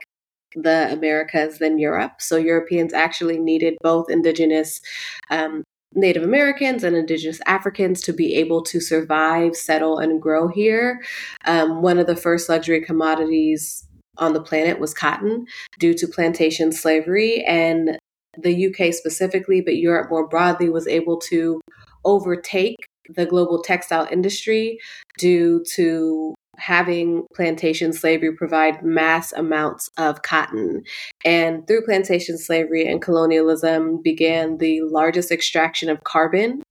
the 0.56 0.92
Americas 0.92 1.60
than 1.60 1.78
Europe. 1.78 2.14
So 2.20 2.38
Europeans 2.38 2.94
actually 2.94 3.40
needed 3.40 3.76
both 3.82 4.10
indigenous 4.10 4.82
um, 5.30 5.64
Native 5.94 6.24
Americans 6.24 6.84
and 6.84 6.96
Indigenous 6.96 7.40
Africans 7.48 8.02
to 8.02 8.14
be 8.14 8.36
able 8.36 8.62
to 8.64 8.80
survive, 8.80 9.56
settle, 9.56 9.98
and 9.98 10.22
grow 10.22 10.48
here. 10.48 11.02
Um, 11.46 11.82
one 11.82 11.98
of 11.98 12.08
the 12.08 12.16
first 12.16 12.50
luxury 12.50 12.82
commodities 12.82 13.88
on 14.18 14.34
the 14.34 14.42
planet 14.42 14.80
was 14.80 14.94
cotton 14.94 15.46
due 15.80 15.94
to 15.94 16.08
plantation 16.08 16.72
slavery. 16.72 17.44
And 17.46 17.98
the 18.38 18.68
UK 18.68 18.94
specifically, 18.94 19.62
but 19.62 19.78
Europe 19.78 20.10
more 20.10 20.28
broadly, 20.28 20.70
was 20.70 20.88
able 20.88 21.18
to 21.22 21.62
overtake 22.06 22.76
the 23.10 23.26
global 23.26 23.62
textile 23.62 24.08
industry 24.12 24.78
due 25.18 25.64
to 25.76 26.36
having 26.58 27.26
plantation 27.34 27.94
slavery 27.94 28.36
provide 28.36 28.84
mass 28.84 29.32
amounts 29.34 29.90
of 29.98 30.22
cotton. 30.22 30.84
And 31.24 31.66
through 31.68 31.86
plantation 31.86 32.38
slavery 32.38 32.86
and 32.88 33.02
colonialism 33.02 34.02
began 34.02 34.58
the 34.58 34.82
largest 34.82 35.32
extraction 35.32 35.90
of 35.90 36.04
carbon 36.04 36.64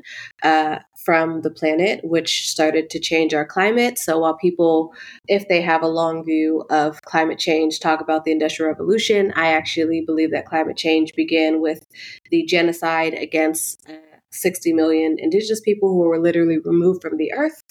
uh, 0.42 0.78
from 1.04 1.42
the 1.42 1.50
planet, 1.50 2.00
which 2.02 2.50
started 2.50 2.90
to 2.90 2.98
change 2.98 3.32
our 3.32 3.46
climate. 3.46 3.96
So 3.98 4.18
while 4.18 4.36
people, 4.36 4.92
if 5.28 5.46
they 5.48 5.62
have 5.62 5.82
a 5.82 5.88
long 5.88 6.24
view 6.24 6.64
of 6.68 7.00
climate 7.02 7.38
change, 7.38 7.78
talk 7.78 8.00
about 8.00 8.24
the 8.24 8.32
Industrial 8.32 8.70
Revolution, 8.70 9.32
I 9.36 9.52
actually 9.52 10.02
believe 10.04 10.32
that 10.32 10.46
climate 10.46 10.76
change 10.76 11.12
began 11.14 11.60
with 11.60 11.86
the 12.30 12.44
genocide 12.44 13.14
against. 13.14 13.88
Uh, 14.36 14.46
60 14.46 14.72
million 14.72 15.16
indigenous 15.18 15.60
people 15.60 15.88
who 15.88 15.98
were 15.98 16.18
literally 16.18 16.58
removed 16.58 17.02
from 17.02 17.16
the 17.16 17.32
earth, 17.32 17.62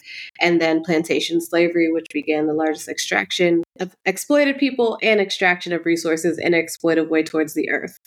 and 0.42 0.62
then 0.62 0.84
plantation 0.84 1.42
slavery, 1.42 1.92
which 1.92 2.08
began 2.14 2.48
the 2.48 2.54
largest 2.54 2.88
extraction 2.88 3.64
of 3.80 3.96
exploited 4.06 4.58
people 4.58 4.98
and 5.02 5.20
extraction 5.20 5.74
of 5.74 5.86
resources 5.86 6.38
in 6.38 6.54
an 6.54 6.66
exploitive 6.66 7.10
way 7.10 7.24
towards 7.24 7.54
the 7.54 7.70
earth. 7.70 8.00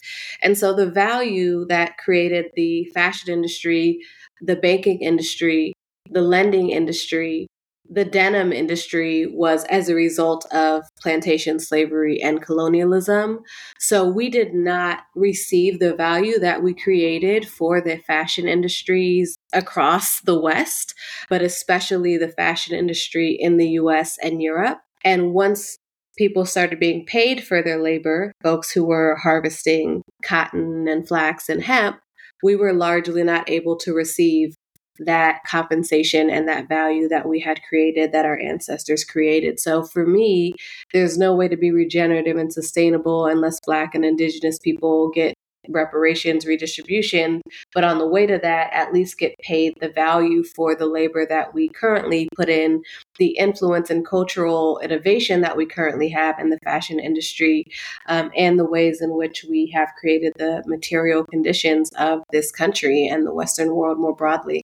And 0.43 0.57
so 0.57 0.75
the 0.75 0.91
value 0.91 1.67
that 1.69 1.99
created 1.99 2.47
the 2.55 2.85
fashion 2.95 3.33
industry, 3.33 4.01
the 4.41 4.57
banking 4.57 5.01
industry, 5.01 5.73
the 6.11 6.23
lending 6.23 6.71
industry, 6.71 7.49
the 7.91 8.05
denim 8.05 8.53
industry 8.53 9.27
was 9.27 9.65
as 9.65 9.89
a 9.89 9.95
result 9.95 10.47
of 10.53 10.85
plantation 11.01 11.59
slavery 11.59 12.21
and 12.21 12.43
colonialism. 12.43 13.41
So 13.79 14.07
we 14.07 14.29
did 14.29 14.55
not 14.55 15.05
receive 15.15 15.79
the 15.79 15.95
value 15.95 16.39
that 16.39 16.63
we 16.63 16.75
created 16.75 17.49
for 17.49 17.81
the 17.81 17.99
fashion 17.99 18.47
industries 18.47 19.37
across 19.53 20.21
the 20.21 20.39
West, 20.39 20.95
but 21.29 21.43
especially 21.43 22.17
the 22.17 22.29
fashion 22.29 22.77
industry 22.77 23.37
in 23.39 23.57
the 23.57 23.71
US 23.71 24.19
and 24.23 24.43
Europe. 24.43 24.81
And 25.05 25.33
once 25.33 25.79
people 26.17 26.45
started 26.45 26.81
being 26.81 27.07
paid 27.07 27.45
for 27.45 27.63
their 27.63 27.81
labor, 27.81 28.33
folks 28.43 28.73
who 28.73 28.85
were 28.85 29.17
harvesting 29.23 30.03
cotton 30.23 30.89
and 30.89 31.07
flax 31.07 31.49
and 31.49 31.63
hemp, 31.63 32.01
we 32.43 32.55
were 32.55 32.73
largely 32.73 33.23
not 33.23 33.49
able 33.49 33.77
to 33.77 33.95
receive 33.95 34.55
that 35.01 35.45
compensation 35.47 36.31
and 36.31 36.49
that 36.49 36.69
value 36.69 37.09
that 37.09 37.29
we 37.29 37.41
had 37.41 37.61
created, 37.69 38.13
that 38.13 38.25
our 38.25 38.39
ancestors 38.39 39.05
created. 39.05 39.61
So 39.61 39.83
for 39.83 40.07
me, 40.07 40.55
there's 40.93 41.19
no 41.19 41.35
way 41.35 41.49
to 41.49 41.57
be 41.57 41.71
regenerative 41.71 42.37
and 42.37 42.53
sustainable 42.53 43.27
unless 43.27 43.61
Black 43.65 43.95
and 43.95 44.05
Indigenous 44.05 44.59
people 44.59 45.11
get 45.11 45.35
reparations, 45.69 46.47
redistribution. 46.47 47.43
But 47.75 47.85
on 47.85 47.99
the 47.99 48.07
way 48.07 48.27
to 48.27 48.39
that, 48.39 48.73
at 48.73 48.93
least 48.93 49.19
get 49.19 49.35
paid 49.41 49.75
the 49.81 49.91
value 49.91 50.43
for 50.43 50.75
the 50.75 50.87
labor 50.87 51.27
that 51.27 51.55
we 51.55 51.69
currently 51.69 52.29
put 52.37 52.49
in, 52.49 52.83
the 53.19 53.37
influence 53.39 53.91
and 53.91 54.07
cultural 54.07 54.79
innovation 54.83 55.41
that 55.43 55.57
we 55.57 55.67
currently 55.67 56.09
have 56.09 56.39
in 56.39 56.51
the 56.51 56.59
fashion 56.65 56.99
industry, 56.99 57.65
um, 58.09 58.31
and 58.37 58.59
the 58.59 58.65
ways 58.65 59.01
in 59.01 59.17
which 59.17 59.45
we 59.49 59.71
have 59.75 59.89
created 60.01 60.33
the 60.37 60.63
material 60.67 61.25
conditions 61.25 61.91
of 61.99 62.23
this 62.33 62.51
country 62.51 63.07
and 63.07 63.27
the 63.27 63.35
Western 63.35 63.75
world 63.75 63.99
more 63.99 64.15
broadly. 64.15 64.63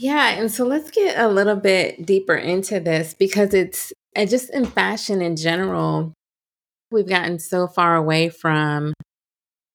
Yeah, 0.00 0.30
and 0.30 0.50
so 0.50 0.64
let's 0.64 0.90
get 0.90 1.18
a 1.18 1.28
little 1.28 1.56
bit 1.56 2.06
deeper 2.06 2.34
into 2.34 2.80
this 2.80 3.12
because 3.12 3.52
it's 3.52 3.92
just 4.16 4.48
in 4.48 4.64
fashion 4.64 5.20
in 5.20 5.36
general, 5.36 6.14
we've 6.90 7.06
gotten 7.06 7.38
so 7.38 7.66
far 7.66 7.96
away 7.96 8.30
from 8.30 8.94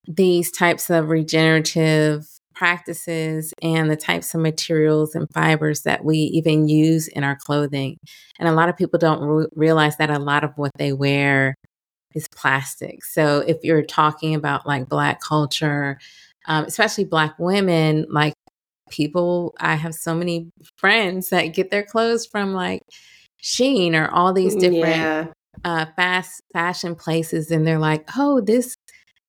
these 0.07 0.51
types 0.51 0.89
of 0.89 1.09
regenerative 1.09 2.25
practices 2.55 3.53
and 3.61 3.91
the 3.91 3.95
types 3.95 4.33
of 4.33 4.41
materials 4.41 5.13
and 5.13 5.27
fibers 5.31 5.83
that 5.83 6.03
we 6.03 6.17
even 6.17 6.67
use 6.67 7.07
in 7.07 7.23
our 7.23 7.35
clothing. 7.35 7.97
And 8.39 8.49
a 8.49 8.53
lot 8.53 8.67
of 8.67 8.75
people 8.75 8.97
don't 8.97 9.21
re- 9.21 9.47
realize 9.55 9.97
that 9.97 10.09
a 10.09 10.17
lot 10.17 10.43
of 10.43 10.53
what 10.55 10.71
they 10.79 10.91
wear 10.91 11.53
is 12.15 12.27
plastic. 12.29 13.05
So 13.05 13.43
if 13.47 13.57
you're 13.61 13.83
talking 13.83 14.33
about 14.33 14.65
like 14.65 14.89
Black 14.89 15.21
culture, 15.21 15.99
um, 16.47 16.65
especially 16.65 17.05
Black 17.05 17.37
women, 17.37 18.07
like 18.09 18.33
people 18.89 19.55
i 19.59 19.75
have 19.75 19.95
so 19.95 20.13
many 20.13 20.49
friends 20.77 21.29
that 21.29 21.53
get 21.53 21.71
their 21.71 21.83
clothes 21.83 22.25
from 22.25 22.53
like 22.53 22.81
Shein 23.43 23.93
or 23.93 24.09
all 24.09 24.33
these 24.33 24.55
different 24.55 24.95
yeah. 24.95 25.25
uh, 25.63 25.85
fast 25.95 26.41
fashion 26.51 26.95
places 26.95 27.51
and 27.51 27.65
they're 27.65 27.79
like 27.79 28.09
oh 28.17 28.41
this 28.41 28.75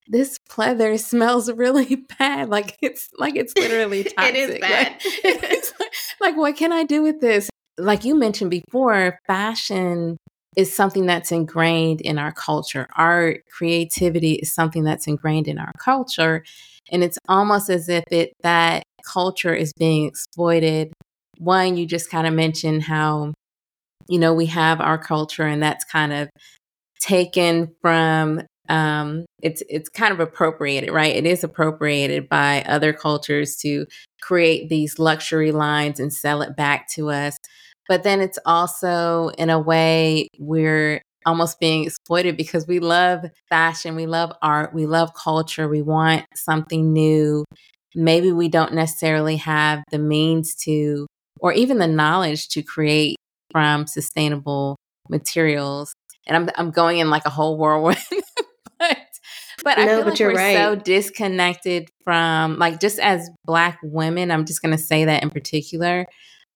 this 0.09 0.39
pleather 0.49 0.99
smells 1.01 1.51
really 1.51 1.97
bad. 2.19 2.49
Like 2.49 2.77
it's 2.83 3.09
like 3.19 3.37
it's 3.37 3.53
literally 3.57 4.05
toxic 4.05 4.19
it 4.35 4.37
is 4.37 4.61
bad. 4.61 5.01
like, 5.25 5.43
like, 5.43 5.91
like 6.21 6.37
what 6.37 6.57
can 6.57 6.73
i 6.73 6.85
do 6.85 7.03
with 7.03 7.21
this? 7.21 7.51
Like 7.79 8.05
you 8.05 8.15
mentioned 8.15 8.51
before 8.51 9.19
fashion 9.27 10.17
is 10.57 10.75
something 10.75 11.05
that's 11.05 11.33
ingrained 11.33 12.01
in 12.01 12.19
our 12.19 12.33
culture. 12.33 12.89
Art 12.97 13.43
creativity 13.51 14.35
is 14.35 14.55
something 14.55 14.85
that's 14.85 15.07
ingrained 15.07 15.49
in 15.49 15.59
our 15.59 15.73
culture 15.79 16.43
and 16.91 17.03
it's 17.03 17.19
almost 17.29 17.69
as 17.69 17.89
if 17.89 18.05
it 18.11 18.33
that 18.43 18.85
culture 19.07 19.55
is 19.55 19.73
being 19.79 20.07
exploited. 20.07 20.93
One, 21.39 21.77
you 21.77 21.87
just 21.87 22.11
kind 22.11 22.27
of 22.27 22.35
mentioned 22.35 22.83
how, 22.83 23.35
you 24.09 24.19
know, 24.19 24.35
we 24.35 24.47
have 24.47 24.81
our 24.81 24.99
culture 24.99 25.47
and 25.47 25.63
that's 25.63 25.85
kind 25.85 26.13
of 26.13 26.29
taken 27.01 27.75
from 27.81 28.43
um 28.69 29.25
it's 29.43 29.63
it's 29.69 29.89
kind 29.89 30.13
of 30.13 30.21
appropriated 30.21 30.91
right? 30.91 31.15
It 31.15 31.27
is 31.27 31.45
appropriated 31.45 32.29
by 32.29 32.63
other 32.63 32.93
cultures 32.93 33.57
to 33.59 33.87
create 34.23 34.69
these 34.69 34.99
luxury 34.99 35.53
lines 35.53 36.01
and 36.01 36.13
sell 36.13 36.43
it 36.43 36.57
back 36.57 36.89
to 36.95 37.11
us. 37.11 37.37
But 37.89 38.03
then 38.03 38.21
it's 38.21 38.39
also 38.45 39.29
in 39.39 39.51
a 39.51 39.61
way 39.61 40.29
we're 40.39 41.01
almost 41.27 41.61
being 41.61 41.85
exploited 41.85 42.37
because 42.37 42.67
we 42.67 42.79
love 42.79 43.25
fashion 43.49 43.97
we 43.97 44.07
love 44.07 44.33
art 44.43 44.73
we 44.73 44.87
love 44.87 45.13
culture 45.13 45.69
we 45.69 45.83
want 45.83 46.25
something 46.35 46.93
new 46.93 47.45
maybe 47.97 48.31
we 48.31 48.49
don't 48.49 48.75
necessarily 48.75 49.37
have 49.37 49.83
the 49.91 49.99
means 49.99 50.55
to, 50.55 51.07
or 51.41 51.53
even 51.53 51.79
the 51.79 51.89
knowledge 51.89 52.49
to 52.49 52.63
create 52.63 53.17
from 53.51 53.87
sustainable 53.87 54.77
materials. 55.09 55.95
And 56.27 56.37
I'm, 56.37 56.51
I'm 56.57 56.71
going 56.71 56.99
in 56.99 57.11
like 57.11 57.25
a 57.25 57.31
whole 57.31 57.57
whirlwind, 57.57 57.99
but, 58.79 58.99
but 59.65 59.79
I 59.79 59.87
feel 59.87 60.05
but 60.05 60.11
like 60.11 60.21
we're 60.21 60.35
right. 60.35 60.57
so 60.57 60.77
disconnected 60.77 61.89
from, 62.05 62.59
like, 62.59 62.81
just 62.81 62.99
as 62.99 63.31
Black 63.47 63.79
women, 63.83 64.31
I'm 64.31 64.45
just 64.45 64.61
going 64.61 64.77
to 64.77 64.83
say 64.83 65.07
that 65.07 65.23
in 65.23 65.31
particular. 65.31 66.07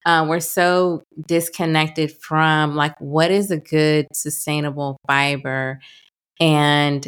Uh, 0.07 0.26
we're 0.29 0.40
so 0.40 1.03
disconnected 1.26 2.12
from 2.22 2.74
like 2.74 2.98
what 3.00 3.31
is 3.31 3.50
a 3.50 3.59
good 3.59 4.07
sustainable 4.14 4.96
fiber 5.07 5.79
and 6.40 7.07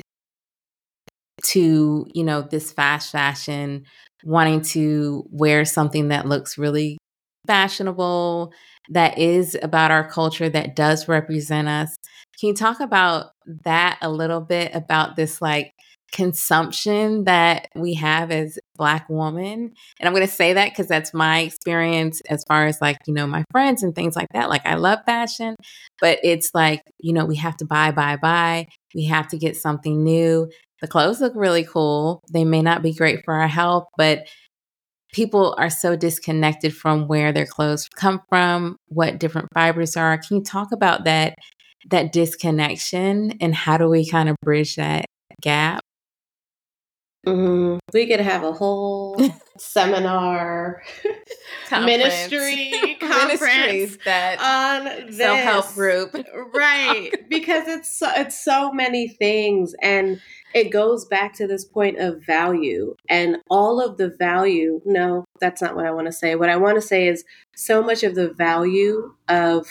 to 1.42 2.06
you 2.14 2.22
know 2.22 2.42
this 2.42 2.70
fast 2.70 3.10
fashion 3.10 3.84
wanting 4.24 4.62
to 4.62 5.24
wear 5.30 5.64
something 5.64 6.08
that 6.08 6.26
looks 6.26 6.58
really 6.58 6.98
fashionable, 7.46 8.52
that 8.90 9.18
is 9.18 9.56
about 9.62 9.90
our 9.90 10.08
culture, 10.08 10.48
that 10.48 10.76
does 10.76 11.08
represent 11.08 11.68
us. 11.68 11.96
Can 12.38 12.48
you 12.48 12.54
talk 12.54 12.80
about 12.80 13.32
that 13.64 13.98
a 14.02 14.10
little 14.10 14.40
bit 14.40 14.74
about 14.74 15.16
this 15.16 15.40
like 15.40 15.72
consumption 16.12 17.24
that 17.24 17.68
we 17.74 17.94
have 17.94 18.30
as 18.30 18.58
black 18.76 19.06
women? 19.08 19.72
And 19.98 20.06
i'm 20.06 20.12
going 20.12 20.26
to 20.26 20.32
say 20.32 20.52
that 20.52 20.70
because 20.70 20.88
that's 20.88 21.14
my 21.14 21.40
experience 21.40 22.20
as 22.28 22.44
far 22.46 22.66
as 22.66 22.80
like 22.80 22.98
you 23.06 23.14
know 23.14 23.26
my 23.26 23.44
friends 23.50 23.82
and 23.82 23.94
things 23.94 24.16
like 24.16 24.28
that. 24.34 24.48
Like 24.48 24.66
i 24.66 24.74
love 24.74 25.00
fashion 25.06 25.56
but 26.00 26.18
it's 26.22 26.50
like 26.52 26.82
you 26.98 27.14
know 27.14 27.24
we 27.24 27.36
have 27.36 27.56
to 27.58 27.64
buy 27.64 27.92
buy 27.92 28.16
buy. 28.16 28.66
We 28.94 29.04
have 29.06 29.28
to 29.28 29.38
get 29.38 29.56
something 29.56 30.04
new 30.04 30.50
the 30.82 30.88
clothes 30.88 31.20
look 31.20 31.32
really 31.34 31.64
cool. 31.64 32.20
They 32.30 32.44
may 32.44 32.60
not 32.60 32.82
be 32.82 32.92
great 32.92 33.24
for 33.24 33.34
our 33.34 33.48
health, 33.48 33.86
but 33.96 34.26
people 35.12 35.54
are 35.56 35.70
so 35.70 35.94
disconnected 35.94 36.74
from 36.74 37.06
where 37.06 37.32
their 37.32 37.46
clothes 37.46 37.88
come 37.96 38.20
from, 38.28 38.76
what 38.88 39.18
different 39.18 39.48
fibers 39.54 39.96
are. 39.96 40.18
Can 40.18 40.38
you 40.38 40.42
talk 40.42 40.72
about 40.72 41.04
that 41.04 41.36
that 41.90 42.12
disconnection 42.12 43.32
and 43.40 43.54
how 43.54 43.76
do 43.76 43.88
we 43.88 44.08
kind 44.08 44.28
of 44.28 44.36
bridge 44.42 44.76
that 44.76 45.04
gap? 45.40 45.80
Mm, 47.26 47.78
we 47.92 48.08
could 48.08 48.20
have 48.20 48.42
a 48.42 48.52
whole 48.52 49.20
seminar, 49.58 50.82
ministry 51.70 52.96
conference 53.00 53.96
that 54.04 54.40
on 54.40 55.12
self 55.12 55.38
help 55.38 55.74
group, 55.74 56.16
right? 56.52 57.12
because 57.28 57.68
it's 57.68 57.96
so, 57.96 58.10
it's 58.16 58.44
so 58.44 58.72
many 58.72 59.06
things, 59.08 59.72
and 59.80 60.20
it 60.54 60.70
goes 60.70 61.04
back 61.04 61.34
to 61.34 61.46
this 61.46 61.64
point 61.64 61.98
of 61.98 62.24
value 62.24 62.94
and 63.08 63.38
all 63.50 63.80
of 63.80 63.96
the 63.96 64.08
value. 64.08 64.80
No, 64.84 65.24
that's 65.40 65.62
not 65.62 65.76
what 65.76 65.86
I 65.86 65.92
want 65.92 66.06
to 66.06 66.12
say. 66.12 66.34
What 66.34 66.50
I 66.50 66.56
want 66.56 66.76
to 66.76 66.82
say 66.82 67.08
is 67.08 67.24
so 67.54 67.82
much 67.82 68.02
of 68.02 68.14
the 68.14 68.32
value 68.32 69.14
of 69.28 69.66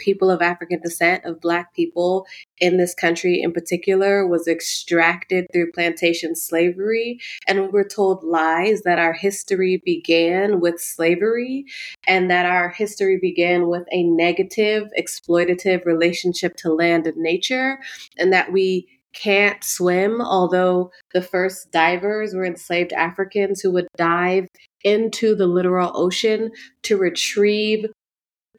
people 0.00 0.30
of 0.30 0.42
African 0.42 0.80
descent, 0.80 1.24
of 1.24 1.40
Black 1.40 1.74
people 1.74 2.26
in 2.58 2.78
this 2.78 2.94
country 2.94 3.40
in 3.42 3.52
particular, 3.52 4.26
was 4.26 4.48
extracted 4.48 5.46
through 5.52 5.70
plantation 5.72 6.34
slavery. 6.34 7.20
And 7.46 7.60
we 7.60 7.68
were 7.68 7.84
told 7.84 8.24
lies 8.24 8.82
that 8.82 8.98
our 8.98 9.12
history 9.12 9.80
began 9.84 10.58
with 10.58 10.80
slavery 10.80 11.66
and 12.06 12.30
that 12.30 12.46
our 12.46 12.70
history 12.70 13.18
began 13.20 13.68
with 13.68 13.84
a 13.92 14.02
negative, 14.02 14.88
exploitative 14.98 15.84
relationship 15.84 16.56
to 16.56 16.72
land 16.72 17.06
and 17.06 17.18
nature, 17.18 17.78
and 18.18 18.32
that 18.32 18.52
we 18.52 18.88
can't 19.12 19.62
swim, 19.62 20.20
although 20.20 20.90
the 21.12 21.22
first 21.22 21.70
divers 21.70 22.34
were 22.34 22.44
enslaved 22.44 22.92
Africans 22.92 23.60
who 23.60 23.70
would 23.72 23.88
dive 23.96 24.46
into 24.82 25.34
the 25.34 25.46
literal 25.46 25.92
ocean 25.94 26.50
to 26.82 26.96
retrieve 26.96 27.86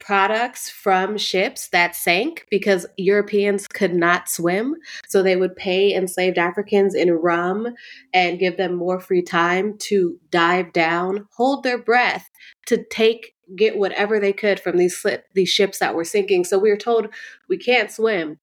products 0.02 0.68
from 0.68 1.16
ships 1.16 1.68
that 1.68 1.94
sank 1.94 2.44
because 2.50 2.84
Europeans 2.96 3.68
could 3.68 3.94
not 3.94 4.28
swim. 4.28 4.74
So 5.06 5.22
they 5.22 5.36
would 5.36 5.54
pay 5.54 5.94
enslaved 5.94 6.38
Africans 6.38 6.94
in 6.94 7.12
rum 7.12 7.68
and 8.12 8.38
give 8.38 8.56
them 8.56 8.74
more 8.74 8.98
free 8.98 9.22
time 9.22 9.78
to 9.82 10.18
dive 10.30 10.72
down, 10.72 11.28
hold 11.36 11.62
their 11.62 11.78
breath 11.78 12.28
to 12.66 12.84
take 12.90 13.34
get 13.54 13.76
whatever 13.76 14.18
they 14.18 14.32
could 14.32 14.58
from 14.58 14.76
these 14.76 15.04
these 15.34 15.48
ships 15.48 15.78
that 15.78 15.94
were 15.94 16.04
sinking. 16.04 16.44
So 16.44 16.58
we 16.58 16.70
were 16.70 16.76
told 16.76 17.08
we 17.48 17.56
can't 17.56 17.90
swim 17.90 18.38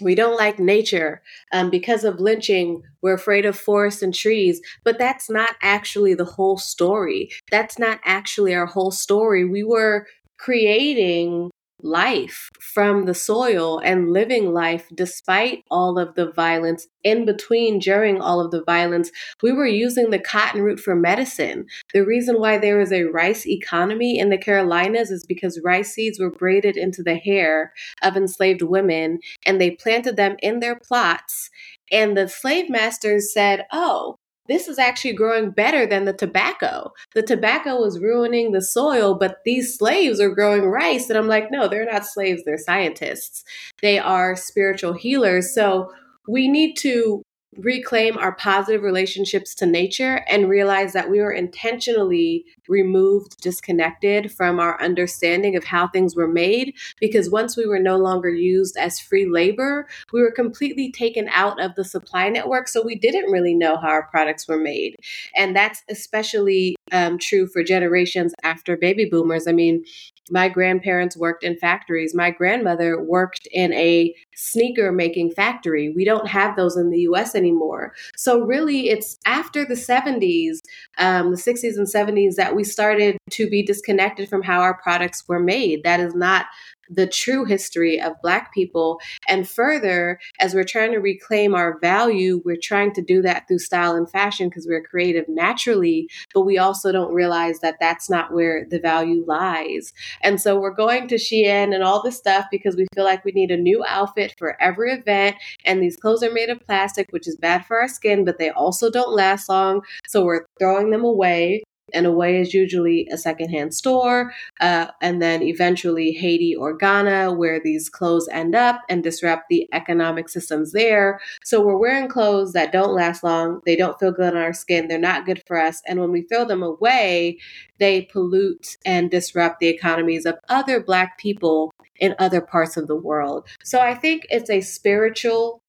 we 0.00 0.14
don't 0.14 0.36
like 0.36 0.58
nature 0.58 1.22
um, 1.52 1.70
because 1.70 2.04
of 2.04 2.20
lynching 2.20 2.82
we're 3.02 3.14
afraid 3.14 3.44
of 3.44 3.58
forests 3.58 4.02
and 4.02 4.14
trees 4.14 4.60
but 4.84 4.98
that's 4.98 5.30
not 5.30 5.56
actually 5.62 6.14
the 6.14 6.24
whole 6.24 6.58
story. 6.58 7.30
That's 7.50 7.78
not 7.78 8.00
actually 8.04 8.54
our 8.54 8.66
whole 8.66 8.90
story. 8.90 9.44
We 9.44 9.64
were 9.64 10.06
creating 10.38 11.50
life 11.82 12.50
from 12.60 13.04
the 13.04 13.14
soil 13.14 13.80
and 13.80 14.10
living 14.10 14.52
life 14.52 14.88
despite 14.94 15.64
all 15.70 15.98
of 15.98 16.14
the 16.14 16.30
violence 16.32 16.86
in 17.02 17.24
between 17.24 17.78
during 17.78 18.20
all 18.20 18.40
of 18.40 18.50
the 18.50 18.62
violence 18.64 19.10
we 19.42 19.52
were 19.52 19.66
using 19.66 20.10
the 20.10 20.18
cotton 20.18 20.62
root 20.62 20.78
for 20.80 20.94
medicine. 20.94 21.66
The 21.92 22.04
reason 22.04 22.38
why 22.38 22.58
there 22.58 22.80
is 22.80 22.92
a 22.92 23.04
rice 23.04 23.46
economy 23.46 24.18
in 24.18 24.30
the 24.30 24.38
carolinas 24.38 25.10
is 25.10 25.24
because 25.24 25.60
rice 25.64 25.94
seeds 25.94 26.18
were 26.18 26.30
braided 26.30 26.76
into 26.76 27.02
the 27.02 27.16
hair 27.16 27.72
of 28.02 28.16
enslaved 28.16 28.62
women 28.62 29.18
and 29.46 29.60
they 29.60 29.70
planted 29.70 30.16
them 30.16 30.36
in 30.40 30.60
their 30.60 30.78
plots 30.78 31.50
and 31.90 32.16
the 32.16 32.28
slave 32.28 32.70
masters 32.70 33.32
said 33.32 33.64
oh 33.72 34.16
this 34.50 34.68
is 34.68 34.78
actually 34.78 35.12
growing 35.12 35.50
better 35.50 35.86
than 35.86 36.04
the 36.04 36.12
tobacco. 36.12 36.92
The 37.14 37.22
tobacco 37.22 37.80
was 37.80 38.00
ruining 38.00 38.52
the 38.52 38.62
soil, 38.62 39.14
but 39.14 39.38
these 39.44 39.76
slaves 39.78 40.20
are 40.20 40.34
growing 40.34 40.64
rice. 40.64 41.08
And 41.08 41.18
I'm 41.18 41.28
like, 41.28 41.50
no, 41.50 41.68
they're 41.68 41.90
not 41.90 42.06
slaves, 42.06 42.42
they're 42.44 42.58
scientists. 42.58 43.44
They 43.80 43.98
are 43.98 44.36
spiritual 44.36 44.94
healers. 44.94 45.54
So 45.54 45.92
we 46.26 46.48
need 46.48 46.74
to 46.78 47.22
reclaim 47.56 48.16
our 48.16 48.32
positive 48.32 48.82
relationships 48.82 49.54
to 49.56 49.66
nature 49.66 50.24
and 50.28 50.48
realize 50.48 50.92
that 50.92 51.10
we 51.10 51.20
were 51.20 51.32
intentionally 51.32 52.44
removed, 52.68 53.40
disconnected 53.40 54.32
from 54.32 54.60
our 54.60 54.80
understanding 54.80 55.56
of 55.56 55.64
how 55.64 55.88
things 55.88 56.14
were 56.14 56.28
made. 56.28 56.74
Because 57.00 57.28
once 57.28 57.56
we 57.56 57.66
were 57.66 57.80
no 57.80 57.96
longer 57.96 58.30
used 58.30 58.76
as 58.76 59.00
free 59.00 59.26
labor, 59.26 59.88
we 60.12 60.20
were 60.22 60.30
completely 60.30 60.92
taken 60.92 61.28
out 61.30 61.60
of 61.60 61.74
the 61.74 61.84
supply 61.84 62.28
network. 62.28 62.68
So 62.68 62.82
we 62.82 62.94
didn't 62.94 63.30
really 63.30 63.54
know 63.54 63.76
how 63.76 63.88
our 63.88 64.06
products 64.06 64.46
were 64.46 64.58
made. 64.58 64.96
And 65.34 65.54
that's 65.54 65.82
especially 65.88 66.76
um, 66.92 67.18
true 67.18 67.46
for 67.48 67.64
generations 67.64 68.32
after 68.44 68.76
baby 68.76 69.06
boomers. 69.06 69.48
I 69.48 69.52
mean, 69.52 69.84
my 70.30 70.48
grandparents 70.48 71.16
worked 71.16 71.44
in 71.44 71.56
factories. 71.56 72.14
My 72.14 72.30
grandmother 72.30 73.02
worked 73.02 73.48
in 73.52 73.72
a 73.72 74.14
sneaker 74.34 74.92
making 74.92 75.32
factory. 75.32 75.92
We 75.94 76.04
don't 76.04 76.28
have 76.28 76.56
those 76.56 76.76
in 76.76 76.90
the 76.90 77.00
US 77.00 77.34
anymore. 77.34 77.94
So, 78.16 78.40
really, 78.40 78.88
it's 78.88 79.18
after 79.26 79.64
the 79.64 79.74
70s, 79.74 80.58
um, 80.98 81.30
the 81.30 81.36
60s 81.36 81.76
and 81.76 81.86
70s, 81.86 82.36
that 82.36 82.54
we 82.54 82.64
started 82.64 83.18
to 83.30 83.48
be 83.48 83.62
disconnected 83.62 84.28
from 84.28 84.42
how 84.42 84.60
our 84.60 84.74
products 84.74 85.24
were 85.28 85.40
made. 85.40 85.84
That 85.84 86.00
is 86.00 86.14
not 86.14 86.46
the 86.90 87.06
true 87.06 87.44
history 87.44 88.00
of 88.00 88.20
Black 88.22 88.52
people. 88.52 89.00
And 89.28 89.48
further, 89.48 90.18
as 90.40 90.54
we're 90.54 90.64
trying 90.64 90.92
to 90.92 90.98
reclaim 90.98 91.54
our 91.54 91.78
value, 91.78 92.42
we're 92.44 92.58
trying 92.60 92.92
to 92.94 93.02
do 93.02 93.22
that 93.22 93.46
through 93.46 93.60
style 93.60 93.94
and 93.94 94.10
fashion 94.10 94.48
because 94.48 94.66
we're 94.66 94.82
creative 94.82 95.28
naturally, 95.28 96.08
but 96.34 96.42
we 96.42 96.58
also 96.58 96.92
don't 96.92 97.14
realize 97.14 97.60
that 97.60 97.76
that's 97.80 98.10
not 98.10 98.32
where 98.34 98.66
the 98.68 98.80
value 98.80 99.24
lies. 99.26 99.92
And 100.22 100.40
so 100.40 100.58
we're 100.58 100.74
going 100.74 101.08
to 101.08 101.14
Shein 101.14 101.74
and 101.74 101.82
all 101.82 102.02
this 102.02 102.16
stuff 102.16 102.46
because 102.50 102.76
we 102.76 102.86
feel 102.94 103.04
like 103.04 103.24
we 103.24 103.32
need 103.32 103.50
a 103.50 103.56
new 103.56 103.84
outfit 103.86 104.34
for 104.38 104.60
every 104.60 104.92
event. 104.92 105.36
And 105.64 105.82
these 105.82 105.96
clothes 105.96 106.22
are 106.22 106.32
made 106.32 106.50
of 106.50 106.60
plastic, 106.66 107.06
which 107.10 107.28
is 107.28 107.36
bad 107.36 107.64
for 107.64 107.80
our 107.80 107.88
skin, 107.88 108.24
but 108.24 108.38
they 108.38 108.50
also 108.50 108.90
don't 108.90 109.14
last 109.14 109.48
long. 109.48 109.82
So 110.08 110.24
we're 110.24 110.46
throwing 110.58 110.90
them 110.90 111.04
away 111.04 111.62
and 111.94 112.06
away 112.06 112.40
is 112.40 112.54
usually 112.54 113.08
a 113.12 113.18
secondhand 113.18 113.74
store, 113.74 114.32
uh, 114.60 114.86
and 115.00 115.20
then 115.20 115.42
eventually 115.42 116.12
Haiti 116.12 116.54
or 116.54 116.76
Ghana, 116.76 117.32
where 117.32 117.60
these 117.60 117.88
clothes 117.88 118.28
end 118.30 118.54
up 118.54 118.82
and 118.88 119.02
disrupt 119.02 119.48
the 119.48 119.68
economic 119.72 120.28
systems 120.28 120.72
there. 120.72 121.20
So 121.44 121.60
we're 121.60 121.78
wearing 121.78 122.08
clothes 122.08 122.52
that 122.52 122.72
don't 122.72 122.94
last 122.94 123.22
long, 123.22 123.60
they 123.66 123.76
don't 123.76 123.98
feel 123.98 124.12
good 124.12 124.34
on 124.34 124.42
our 124.42 124.52
skin, 124.52 124.88
they're 124.88 124.98
not 124.98 125.26
good 125.26 125.42
for 125.46 125.58
us, 125.58 125.82
and 125.86 126.00
when 126.00 126.12
we 126.12 126.22
throw 126.22 126.44
them 126.44 126.62
away, 126.62 127.38
they 127.78 128.02
pollute 128.02 128.76
and 128.84 129.10
disrupt 129.10 129.60
the 129.60 129.68
economies 129.68 130.26
of 130.26 130.38
other 130.48 130.80
Black 130.80 131.18
people 131.18 131.72
in 131.96 132.14
other 132.18 132.40
parts 132.40 132.76
of 132.76 132.86
the 132.86 132.96
world. 132.96 133.46
So 133.62 133.78
I 133.80 133.94
think 133.94 134.26
it's 134.30 134.50
a 134.50 134.60
spiritual 134.60 135.62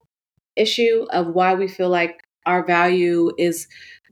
issue 0.55 1.05
of 1.11 1.27
why 1.27 1.53
we 1.53 1.67
feel 1.67 1.89
like 1.89 2.21
our 2.45 2.65
value 2.65 3.31
is 3.37 3.67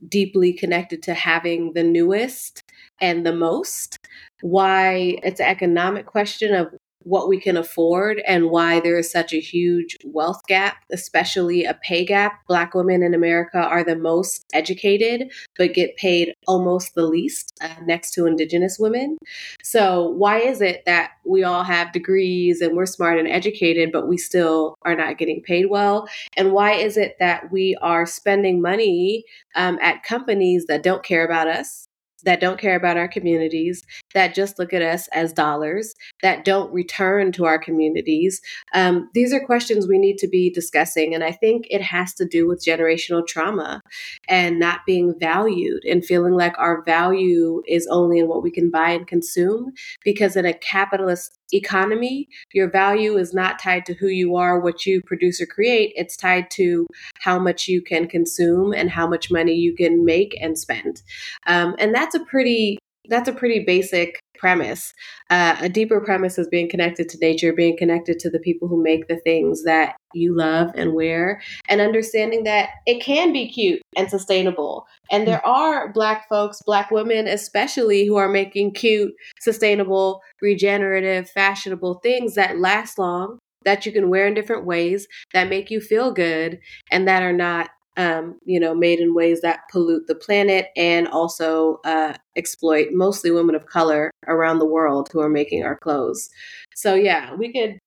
deeply 0.08 0.54
connected 0.54 1.04
to 1.04 1.14
having 1.14 1.74
the 1.74 1.84
newest 1.84 2.64
and 3.02 3.26
the 3.26 3.34
most. 3.34 3.98
Why 4.42 5.18
it's 5.24 5.40
an 5.40 5.48
economic 5.48 6.06
question 6.06 6.54
of 6.54 6.74
what 7.10 7.28
we 7.28 7.40
can 7.40 7.58
afford 7.58 8.22
and 8.28 8.52
why 8.52 8.80
there 8.80 8.98
is 8.98 9.12
such 9.12 9.34
a 9.34 9.40
huge 9.40 9.98
wealth 10.06 10.42
gap, 10.48 10.78
especially 10.92 11.66
a 11.66 11.74
pay 11.74 12.06
gap. 12.06 12.34
Black 12.48 12.76
women 12.76 13.02
in 13.02 13.16
America 13.16 13.58
are 13.58 13.84
the 13.84 13.96
most 13.96 14.46
educated, 14.54 15.32
but 15.58 15.74
get 15.74 15.98
paid 15.98 16.36
almost 16.48 16.94
the 16.94 17.08
least 17.08 17.52
uh, 17.62 17.74
next 17.84 18.12
to 18.12 18.28
Indigenous 18.28 18.78
women. 18.80 19.18
So, 19.64 20.10
why 20.10 20.40
is 20.40 20.62
it 20.62 20.84
that 20.86 21.14
we 21.26 21.44
all 21.44 21.64
have 21.64 21.92
degrees 21.92 22.62
and 22.62 22.78
we're 22.78 22.86
smart 22.86 23.18
and 23.18 23.28
educated, 23.28 23.92
but 23.92 24.08
we 24.08 24.18
still 24.18 24.76
are 24.84 24.96
not 24.96 25.18
getting 25.18 25.42
paid 25.42 25.66
well? 25.66 26.08
And 26.38 26.54
why 26.54 26.74
is 26.74 26.96
it 26.96 27.18
that 27.20 27.52
we 27.52 27.76
are 27.82 28.06
spending 28.06 28.62
money 28.62 29.24
um, 29.56 29.80
at 29.82 30.04
companies 30.04 30.66
that 30.68 30.84
don't 30.84 31.04
care 31.04 31.26
about 31.26 31.48
us? 31.48 31.88
that 32.24 32.40
don't 32.40 32.60
care 32.60 32.76
about 32.76 32.98
our 32.98 33.08
communities, 33.08 33.82
that 34.14 34.34
just 34.34 34.60
look 34.60 34.74
at 34.74 34.82
us 34.82 35.08
as 35.10 35.34
dollars, 35.34 35.94
that 36.22 36.46
don't 36.46 36.74
return 36.74 37.32
to 37.34 37.46
our 37.46 37.60
communities. 37.60 38.42
Um, 38.74 39.10
these 39.14 39.34
are 39.34 39.40
questions 39.40 39.88
we 39.88 40.00
need 40.00 40.18
to 40.20 40.28
be 40.28 40.50
discussing. 40.50 41.14
And 41.14 41.24
I 41.24 41.32
think 41.32 41.66
it 41.70 41.82
has 41.82 42.14
to 42.16 42.26
do 42.26 42.48
with 42.48 42.64
generational 42.66 43.26
trauma 43.26 43.82
and 44.28 44.60
not 44.60 44.82
being 44.86 45.14
valued 45.20 45.84
and 45.86 46.06
feeling 46.06 46.34
like 46.34 46.58
our 46.58 46.84
value 46.84 47.62
is 47.68 47.88
only 47.92 48.20
in 48.20 48.28
what 48.28 48.44
we 48.44 48.52
can 48.52 48.70
buy 48.70 48.92
and 48.92 49.08
consume. 49.08 49.72
Because 50.04 50.36
in 50.36 50.46
a 50.46 50.54
capitalist 50.54 51.38
economy, 51.52 52.28
your 52.54 52.70
value 52.70 53.18
is 53.18 53.34
not 53.34 53.60
tied 53.60 53.86
to 53.86 53.94
who 53.94 54.08
you 54.08 54.36
are, 54.36 54.60
what 54.60 54.86
you 54.86 55.02
produce 55.02 55.42
or 55.42 55.46
create. 55.46 55.94
It's 55.96 56.16
tied 56.16 56.50
to 56.52 56.88
how 57.20 57.40
much 57.40 57.68
you 57.68 57.82
can 57.82 58.08
consume 58.08 58.74
and 58.74 58.90
how 58.90 59.08
much 59.08 59.32
money 59.32 59.54
you 59.54 59.76
can 59.76 60.06
make 60.06 60.38
and 60.42 60.58
spend. 60.58 61.02
Um, 61.48 61.76
and 61.80 61.94
that's 61.94 62.16
a 62.16 62.20
pretty 62.26 62.78
that's 63.10 63.28
a 63.28 63.34
pretty 63.34 63.64
basic 63.66 64.20
premise. 64.38 64.94
Uh, 65.30 65.56
a 65.60 65.70
deeper 65.70 66.00
premise 66.00 66.38
is 66.38 66.48
being 66.48 66.70
connected 66.70 67.10
to 67.10 67.18
nature, 67.20 67.54
being 67.54 67.78
connected 67.78 68.18
to 68.20 68.30
the 68.30 68.40
people 68.40 68.68
who 68.68 68.82
make 68.82 69.08
the 69.08 69.20
things 69.20 69.64
that 69.64 69.96
you 70.14 70.36
love 70.36 70.72
and 70.76 70.94
wear, 70.94 71.42
and 71.68 71.82
understanding 71.82 72.46
that 72.46 72.70
it 72.86 73.04
can 73.04 73.34
be 73.34 73.50
cute 73.50 73.82
and 73.98 74.10
sustainable. 74.10 74.86
And 75.12 75.28
there 75.28 75.46
are 75.46 75.92
Black 75.92 76.28
folks, 76.30 76.62
Black 76.66 76.90
women 76.90 77.28
especially, 77.28 78.06
who 78.06 78.16
are 78.16 78.30
making 78.30 78.74
cute, 78.74 79.14
sustainable, 79.42 80.22
regenerative, 80.42 81.30
fashionable 81.30 82.00
things 82.02 82.36
that 82.36 82.60
last 82.60 82.98
long. 82.98 83.40
That 83.66 83.86
you 83.86 83.92
can 83.92 84.10
wear 84.10 84.26
in 84.26 84.36
different 84.36 84.66
ways 84.66 85.06
that 85.34 85.50
make 85.50 85.70
you 85.70 85.82
feel 85.82 86.14
good 86.14 86.60
and 86.92 87.06
that 87.10 87.22
are 87.22 87.34
not 87.34 87.70
um, 87.98 88.40
you 88.46 88.60
know, 88.60 88.74
made 88.74 89.00
in 89.00 89.14
ways 89.14 89.42
that 89.42 89.62
pollute 89.72 90.08
the 90.08 90.16
planet 90.16 90.68
and 90.76 91.08
also 91.08 91.80
uh, 91.86 92.14
exploit 92.36 92.90
mostly 92.92 93.32
women 93.32 93.56
of 93.56 93.66
color 93.66 94.12
around 94.28 94.60
the 94.60 94.66
world 94.66 95.10
who 95.12 95.20
are 95.20 95.30
making 95.30 95.64
our 95.64 95.78
clothes. 95.78 96.30
So 96.76 96.96
yeah, 96.96 97.34
we 97.36 97.52
could. 97.52 97.80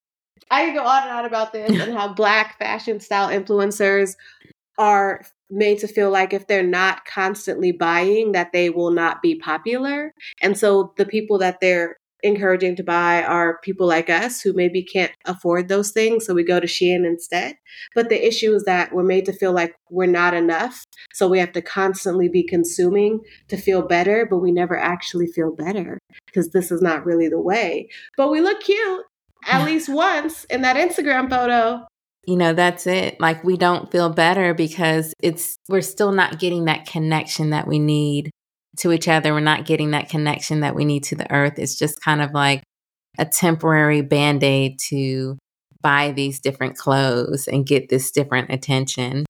I 0.50 0.66
could 0.66 0.74
go 0.74 0.84
on 0.84 1.04
and 1.04 1.12
on 1.12 1.24
about 1.24 1.52
this 1.52 1.70
and 1.70 1.96
how 1.96 2.12
black 2.12 2.58
fashion 2.58 3.00
style 3.00 3.28
influencers 3.28 4.16
are 4.76 5.24
made 5.50 5.78
to 5.78 5.86
feel 5.86 6.10
like 6.10 6.32
if 6.32 6.46
they're 6.46 6.62
not 6.62 7.04
constantly 7.04 7.72
buying 7.72 8.32
that 8.32 8.52
they 8.52 8.70
will 8.70 8.90
not 8.90 9.22
be 9.22 9.34
popular 9.34 10.12
and 10.40 10.56
so 10.56 10.92
the 10.96 11.04
people 11.04 11.38
that 11.38 11.60
they're 11.60 11.96
encouraging 12.22 12.76
to 12.76 12.84
buy 12.84 13.22
are 13.22 13.58
people 13.62 13.86
like 13.86 14.08
us 14.08 14.40
who 14.40 14.52
maybe 14.52 14.82
can't 14.82 15.12
afford 15.24 15.68
those 15.68 15.90
things. 15.90 16.24
So 16.24 16.34
we 16.34 16.44
go 16.44 16.60
to 16.60 16.66
Shein 16.66 17.06
instead. 17.06 17.56
But 17.94 18.08
the 18.08 18.26
issue 18.26 18.54
is 18.54 18.64
that 18.64 18.94
we're 18.94 19.02
made 19.02 19.26
to 19.26 19.32
feel 19.32 19.52
like 19.52 19.74
we're 19.90 20.06
not 20.06 20.34
enough. 20.34 20.84
So 21.12 21.28
we 21.28 21.38
have 21.38 21.52
to 21.52 21.62
constantly 21.62 22.28
be 22.28 22.42
consuming 22.42 23.20
to 23.48 23.56
feel 23.56 23.82
better, 23.82 24.26
but 24.28 24.38
we 24.38 24.52
never 24.52 24.78
actually 24.78 25.26
feel 25.26 25.54
better 25.54 25.98
because 26.26 26.50
this 26.50 26.70
is 26.70 26.80
not 26.80 27.04
really 27.04 27.28
the 27.28 27.40
way. 27.40 27.88
But 28.16 28.30
we 28.30 28.40
look 28.40 28.60
cute 28.60 29.04
at 29.46 29.64
least 29.64 29.88
once 29.88 30.44
in 30.44 30.62
that 30.62 30.76
Instagram 30.76 31.28
photo. 31.28 31.86
You 32.24 32.36
know, 32.36 32.52
that's 32.52 32.86
it. 32.86 33.20
Like 33.20 33.42
we 33.42 33.56
don't 33.56 33.90
feel 33.90 34.08
better 34.08 34.54
because 34.54 35.12
it's 35.20 35.56
we're 35.68 35.80
still 35.80 36.12
not 36.12 36.38
getting 36.38 36.66
that 36.66 36.86
connection 36.86 37.50
that 37.50 37.66
we 37.66 37.80
need 37.80 38.30
to 38.78 38.92
each 38.92 39.08
other. 39.08 39.32
We're 39.32 39.40
not 39.40 39.66
getting 39.66 39.90
that 39.90 40.08
connection 40.08 40.60
that 40.60 40.74
we 40.74 40.84
need 40.84 41.04
to 41.04 41.16
the 41.16 41.30
earth. 41.32 41.58
It's 41.58 41.78
just 41.78 42.00
kind 42.00 42.22
of 42.22 42.32
like 42.32 42.62
a 43.18 43.24
temporary 43.24 44.00
band 44.00 44.42
aid 44.42 44.78
to 44.88 45.38
buy 45.82 46.12
these 46.12 46.40
different 46.40 46.76
clothes 46.76 47.48
and 47.48 47.66
get 47.66 47.88
this 47.88 48.10
different 48.10 48.50
attention. 48.50 49.26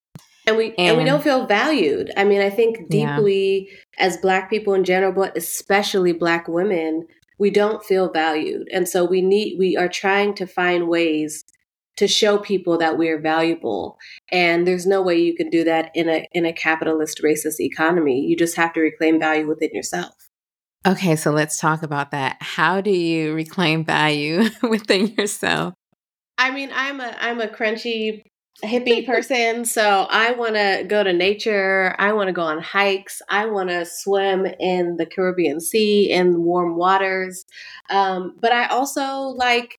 And 0.47 0.57
we 0.57 0.75
and, 0.77 0.91
and 0.91 0.99
we 0.99 1.05
don't 1.05 1.23
feel 1.23 1.47
valued. 1.47 2.11
I 2.17 2.25
mean, 2.25 2.41
I 2.41 2.51
think 2.51 2.89
deeply 2.89 3.69
yeah. 3.69 4.07
as 4.07 4.17
black 4.17 4.51
people 4.51 4.75
in 4.75 4.85
general, 4.85 5.13
but 5.13 5.37
especially 5.37 6.13
black 6.13 6.49
women, 6.49 7.07
we 7.39 7.51
don't 7.51 7.85
feel 7.85 8.11
valued. 8.11 8.69
And 8.73 8.89
so 8.89 9.05
we 9.05 9.23
need 9.23 9.57
we 9.59 9.77
are 9.77 9.89
trying 9.89 10.35
to 10.35 10.47
find 10.47 10.89
ways 10.89 11.45
to 11.97 12.09
show 12.09 12.39
people 12.39 12.79
that 12.79 12.97
we're 12.97 13.21
valuable. 13.21 13.99
And 14.31 14.67
there's 14.67 14.87
no 14.87 15.03
way 15.03 15.19
you 15.19 15.35
can 15.35 15.51
do 15.51 15.65
that 15.65 15.91
in 15.95 16.09
a 16.09 16.27
in 16.33 16.47
a 16.47 16.53
capitalist 16.53 17.21
racist 17.23 17.61
economy. 17.61 18.21
You 18.21 18.37
just 18.37 18.57
have 18.57 18.73
to 18.75 18.81
reclaim 18.81 19.19
value 19.19 19.47
within 19.47 19.71
yourself. 19.73 20.15
Okay 20.87 21.17
so 21.17 21.31
let's 21.31 21.59
talk 21.59 21.83
about 21.83 22.11
that. 22.11 22.37
How 22.41 22.81
do 22.81 22.91
you 22.91 23.35
reclaim 23.35 23.85
value 23.85 24.45
within 24.63 25.09
yourself? 25.09 25.75
I 26.39 26.51
mean 26.51 26.71
i'm 26.75 27.01
a 27.01 27.17
i'm 27.21 27.41
a 27.41 27.47
crunchy 27.47 28.23
hippie 28.65 29.05
person 29.07 29.65
so 29.77 30.07
i 30.11 30.33
want 30.33 30.55
to 30.55 30.85
go 30.89 31.03
to 31.03 31.13
nature. 31.13 31.95
I 31.99 32.13
want 32.15 32.29
to 32.29 32.33
go 32.33 32.43
on 32.43 32.61
hikes. 32.61 33.21
I 33.29 33.47
want 33.47 33.69
to 33.69 33.85
swim 33.85 34.47
in 34.59 34.97
the 34.97 35.07
caribbean 35.07 35.61
sea 35.61 36.11
in 36.11 36.43
warm 36.43 36.77
waters. 36.77 37.45
Um, 37.91 38.37
but 38.41 38.53
i 38.53 38.67
also 38.67 39.35
like 39.37 39.79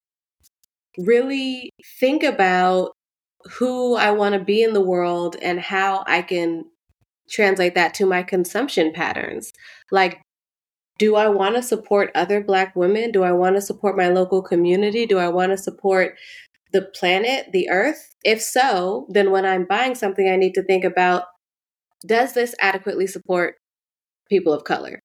really 0.98 1.72
think 2.00 2.24
about 2.24 2.92
who 3.58 3.96
I 3.96 4.12
want 4.12 4.34
to 4.34 4.44
be 4.44 4.64
in 4.64 4.74
the 4.74 4.82
world 4.82 5.36
and 5.42 5.60
how 5.60 6.04
I 6.08 6.22
can 6.22 6.66
translate 7.30 7.76
that 7.76 7.94
to 7.96 8.06
my 8.06 8.24
consumption 8.24 8.94
patterns. 8.94 9.52
Like, 9.92 10.22
do 11.00 11.16
I 11.16 11.28
want 11.28 11.56
to 11.56 11.64
support 11.64 12.12
other 12.14 12.44
Black 12.44 12.76
women? 12.76 13.12
Do 13.12 13.24
I 13.24 13.32
want 13.32 13.56
to 13.56 13.62
support 13.62 13.98
my 13.98 14.10
local 14.10 14.42
community? 14.42 15.06
Do 15.06 15.18
I 15.18 15.28
want 15.30 15.52
to 15.52 15.58
support 15.58 16.16
the 16.72 16.84
planet, 16.84 17.52
the 17.52 17.70
earth? 17.70 18.16
If 18.24 18.42
so, 18.42 19.08
then 19.10 19.32
when 19.32 19.46
I'm 19.46 19.66
buying 19.66 19.96
something, 19.96 20.30
I 20.30 20.36
need 20.36 20.54
to 20.54 20.64
think 20.64 20.84
about 20.84 21.26
does 22.06 22.34
this 22.34 22.54
adequately 22.60 23.08
support 23.08 23.56
people 24.30 24.54
of 24.54 24.66
color? 24.66 25.00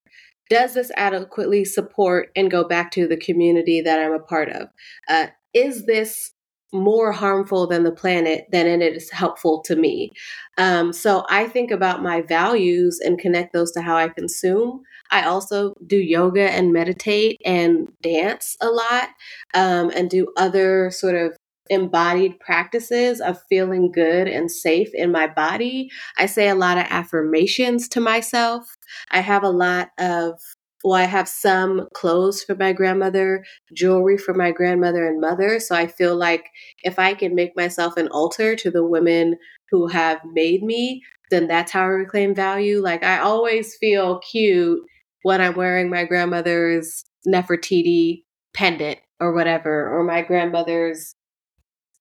Does 0.51 0.75
this 0.75 0.91
adequately 0.97 1.65
support 1.65 2.31
and 2.35 2.51
go 2.51 2.67
back 2.67 2.91
to 2.93 3.07
the 3.07 3.17
community 3.17 3.81
that 3.81 4.01
I'm 4.01 4.13
a 4.13 4.19
part 4.19 4.49
of? 4.49 4.69
Uh, 5.09 5.29
is 5.59 5.87
this 5.87 6.33
more 6.73 7.13
harmful 7.13 7.67
than 7.67 7.83
the 7.83 7.93
planet 7.93 8.47
than 8.53 8.67
it 8.67 8.83
is 8.83 9.11
helpful 9.11 9.63
to 9.63 9.75
me. 9.75 10.11
Um, 10.59 10.93
so 10.93 11.25
I 11.31 11.47
think 11.47 11.71
about 11.71 12.03
my 12.03 12.21
values 12.23 13.01
and 13.03 13.19
connect 13.19 13.53
those 13.53 13.73
to 13.73 13.81
how 13.81 13.97
I 13.97 14.09
consume. 14.09 14.83
I 15.11 15.23
also 15.23 15.73
do 15.87 15.97
yoga 15.97 16.51
and 16.51 16.73
meditate 16.73 17.41
and 17.45 17.89
dance 18.03 18.57
a 18.61 18.69
lot 18.69 19.09
um, 19.55 19.91
and 19.97 20.11
do 20.11 20.27
other 20.37 20.91
sort 20.91 21.15
of 21.15 21.37
embodied 21.71 22.39
practices 22.41 23.21
of 23.21 23.43
feeling 23.49 23.93
good 23.93 24.27
and 24.27 24.51
safe 24.51 24.89
in 24.95 25.13
my 25.13 25.27
body. 25.27 25.91
I 26.17 26.27
say 26.27 26.49
a 26.49 26.55
lot 26.55 26.79
of 26.79 26.87
affirmations 26.89 27.89
to 27.89 28.01
myself. 28.01 28.77
I 29.11 29.21
have 29.21 29.43
a 29.43 29.51
lot 29.51 29.91
of 29.99 30.41
well, 30.85 30.95
I 30.95 31.05
have 31.05 31.29
some 31.29 31.89
clothes 31.95 32.43
for 32.45 32.55
my 32.55 32.73
grandmother, 32.73 33.45
jewelry 33.73 34.17
for 34.17 34.33
my 34.33 34.53
grandmother 34.53 35.07
and 35.07 35.21
mother. 35.21 35.59
So 35.59 35.75
I 35.75 35.87
feel 35.87 36.15
like 36.17 36.47
if 36.83 36.99
I 36.99 37.15
can 37.15 37.35
make 37.35 37.57
myself 37.57 37.97
an 37.97 38.09
altar 38.09 38.55
to 38.57 38.71
the 38.71 38.87
women 38.87 39.37
who 39.71 39.89
have 39.89 40.21
made 40.25 40.63
me, 40.63 41.03
then 41.31 41.47
that's 41.49 41.73
how 41.73 41.83
I 41.83 41.87
reclaim 41.87 42.35
value. 42.35 42.81
Like 42.81 43.03
I 43.03 43.19
always 43.19 43.77
feel 43.77 44.21
cute 44.21 44.81
when 45.23 45.41
I'm 45.41 45.57
wearing 45.57 45.91
my 45.91 46.05
grandmother's 46.05 47.05
Nefertiti 47.27 48.23
pendant 48.55 48.99
or 49.21 49.35
whatever, 49.35 49.89
or 49.89 50.05
my 50.05 50.23
grandmother's 50.23 51.15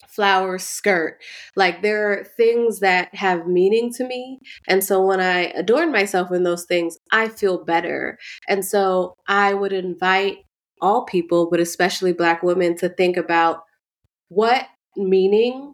flower 0.07 0.57
skirt. 0.57 1.17
Like 1.55 1.81
there 1.81 2.11
are 2.11 2.23
things 2.23 2.79
that 2.79 3.13
have 3.15 3.47
meaning 3.47 3.91
to 3.93 4.05
me. 4.05 4.39
And 4.67 4.83
so 4.83 5.01
when 5.05 5.19
I 5.19 5.45
adorn 5.55 5.91
myself 5.91 6.31
in 6.31 6.43
those 6.43 6.65
things, 6.65 6.97
I 7.11 7.27
feel 7.29 7.63
better. 7.63 8.17
And 8.47 8.65
so 8.65 9.15
I 9.27 9.53
would 9.53 9.73
invite 9.73 10.37
all 10.81 11.05
people, 11.05 11.49
but 11.49 11.59
especially 11.59 12.13
Black 12.13 12.43
women, 12.43 12.75
to 12.77 12.89
think 12.89 13.17
about 13.17 13.61
what 14.29 14.67
meaning 14.95 15.73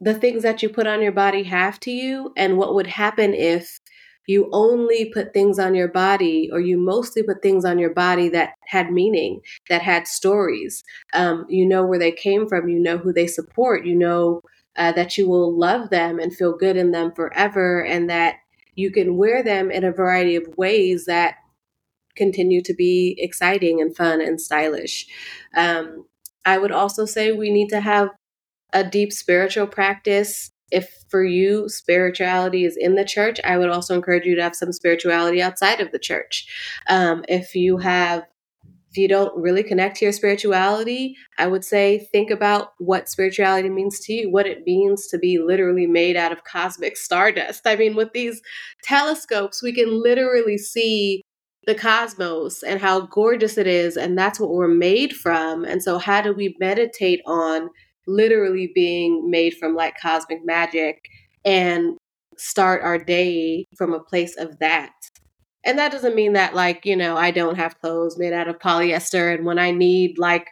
the 0.00 0.14
things 0.14 0.42
that 0.42 0.62
you 0.62 0.68
put 0.68 0.86
on 0.86 1.02
your 1.02 1.12
body 1.12 1.42
have 1.42 1.80
to 1.80 1.90
you 1.90 2.32
and 2.36 2.56
what 2.56 2.74
would 2.74 2.86
happen 2.86 3.34
if 3.34 3.80
you 4.28 4.48
only 4.52 5.06
put 5.06 5.32
things 5.32 5.58
on 5.58 5.74
your 5.74 5.88
body 5.88 6.50
or 6.52 6.60
you 6.60 6.76
mostly 6.78 7.22
put 7.22 7.42
things 7.42 7.64
on 7.64 7.78
your 7.78 7.92
body 7.92 8.28
that 8.28 8.52
had 8.66 8.92
meaning 8.92 9.40
that 9.70 9.82
had 9.82 10.06
stories. 10.06 10.84
Um, 11.14 11.46
you 11.48 11.66
know 11.66 11.84
where 11.84 11.98
they 11.98 12.12
came 12.12 12.46
from 12.46 12.68
you 12.68 12.78
know 12.78 12.98
who 12.98 13.12
they 13.12 13.26
support 13.26 13.84
you 13.84 13.96
know 13.96 14.42
uh, 14.76 14.92
that 14.92 15.18
you 15.18 15.28
will 15.28 15.58
love 15.58 15.90
them 15.90 16.20
and 16.20 16.32
feel 16.32 16.56
good 16.56 16.76
in 16.76 16.92
them 16.92 17.10
forever 17.12 17.84
and 17.84 18.08
that 18.10 18.36
you 18.76 18.92
can 18.92 19.16
wear 19.16 19.42
them 19.42 19.72
in 19.72 19.82
a 19.82 19.90
variety 19.90 20.36
of 20.36 20.56
ways 20.56 21.06
that 21.06 21.36
continue 22.14 22.62
to 22.62 22.74
be 22.74 23.16
exciting 23.18 23.80
and 23.80 23.96
fun 23.96 24.20
and 24.20 24.40
stylish. 24.40 25.06
Um, 25.56 26.04
i 26.44 26.56
would 26.56 26.72
also 26.72 27.04
say 27.04 27.32
we 27.32 27.50
need 27.50 27.68
to 27.68 27.80
have 27.80 28.10
a 28.72 28.84
deep 28.84 29.12
spiritual 29.12 29.66
practice 29.66 30.50
if 30.70 31.04
for 31.08 31.24
you 31.24 31.68
spirituality 31.68 32.64
is 32.64 32.76
in 32.76 32.94
the 32.94 33.04
church, 33.04 33.40
I 33.44 33.56
would 33.58 33.70
also 33.70 33.94
encourage 33.94 34.24
you 34.24 34.34
to 34.36 34.42
have 34.42 34.54
some 34.54 34.72
spirituality 34.72 35.40
outside 35.40 35.80
of 35.80 35.92
the 35.92 35.98
church. 35.98 36.46
Um, 36.88 37.24
if 37.28 37.54
you 37.54 37.78
have 37.78 38.24
if 38.90 38.96
you 38.96 39.06
don't 39.06 39.36
really 39.36 39.62
connect 39.62 39.98
to 39.98 40.06
your 40.06 40.12
spirituality, 40.12 41.14
I 41.36 41.46
would 41.46 41.64
say 41.64 42.08
think 42.10 42.30
about 42.30 42.72
what 42.78 43.08
spirituality 43.08 43.68
means 43.68 44.00
to 44.00 44.14
you, 44.14 44.30
what 44.30 44.46
it 44.46 44.64
means 44.64 45.08
to 45.08 45.18
be 45.18 45.38
literally 45.38 45.86
made 45.86 46.16
out 46.16 46.32
of 46.32 46.44
cosmic 46.44 46.96
stardust. 46.96 47.66
I 47.66 47.76
mean, 47.76 47.94
with 47.94 48.12
these 48.12 48.40
telescopes, 48.82 49.62
we 49.62 49.72
can 49.72 50.02
literally 50.02 50.56
see 50.56 51.22
the 51.66 51.74
cosmos 51.74 52.62
and 52.62 52.80
how 52.80 53.02
gorgeous 53.02 53.58
it 53.58 53.66
is, 53.66 53.98
and 53.98 54.16
that's 54.16 54.40
what 54.40 54.50
we're 54.50 54.68
made 54.68 55.12
from. 55.12 55.64
And 55.64 55.82
so, 55.82 55.98
how 55.98 56.22
do 56.22 56.32
we 56.32 56.56
meditate 56.58 57.20
on 57.26 57.68
literally 58.08 58.72
being 58.74 59.30
made 59.30 59.54
from 59.54 59.76
like 59.76 59.94
cosmic 60.00 60.40
magic 60.44 61.04
and 61.44 61.96
start 62.36 62.82
our 62.82 62.98
day 62.98 63.66
from 63.76 63.92
a 63.92 64.00
place 64.00 64.36
of 64.36 64.58
that. 64.58 64.90
And 65.64 65.78
that 65.78 65.92
doesn't 65.92 66.14
mean 66.14 66.34
that, 66.34 66.54
like, 66.54 66.86
you 66.86 66.96
know, 66.96 67.16
I 67.16 67.32
don't 67.32 67.56
have 67.56 67.78
clothes 67.80 68.16
made 68.16 68.32
out 68.32 68.48
of 68.48 68.60
polyester. 68.60 69.34
And 69.34 69.44
when 69.44 69.58
I 69.58 69.72
need, 69.72 70.16
like, 70.16 70.46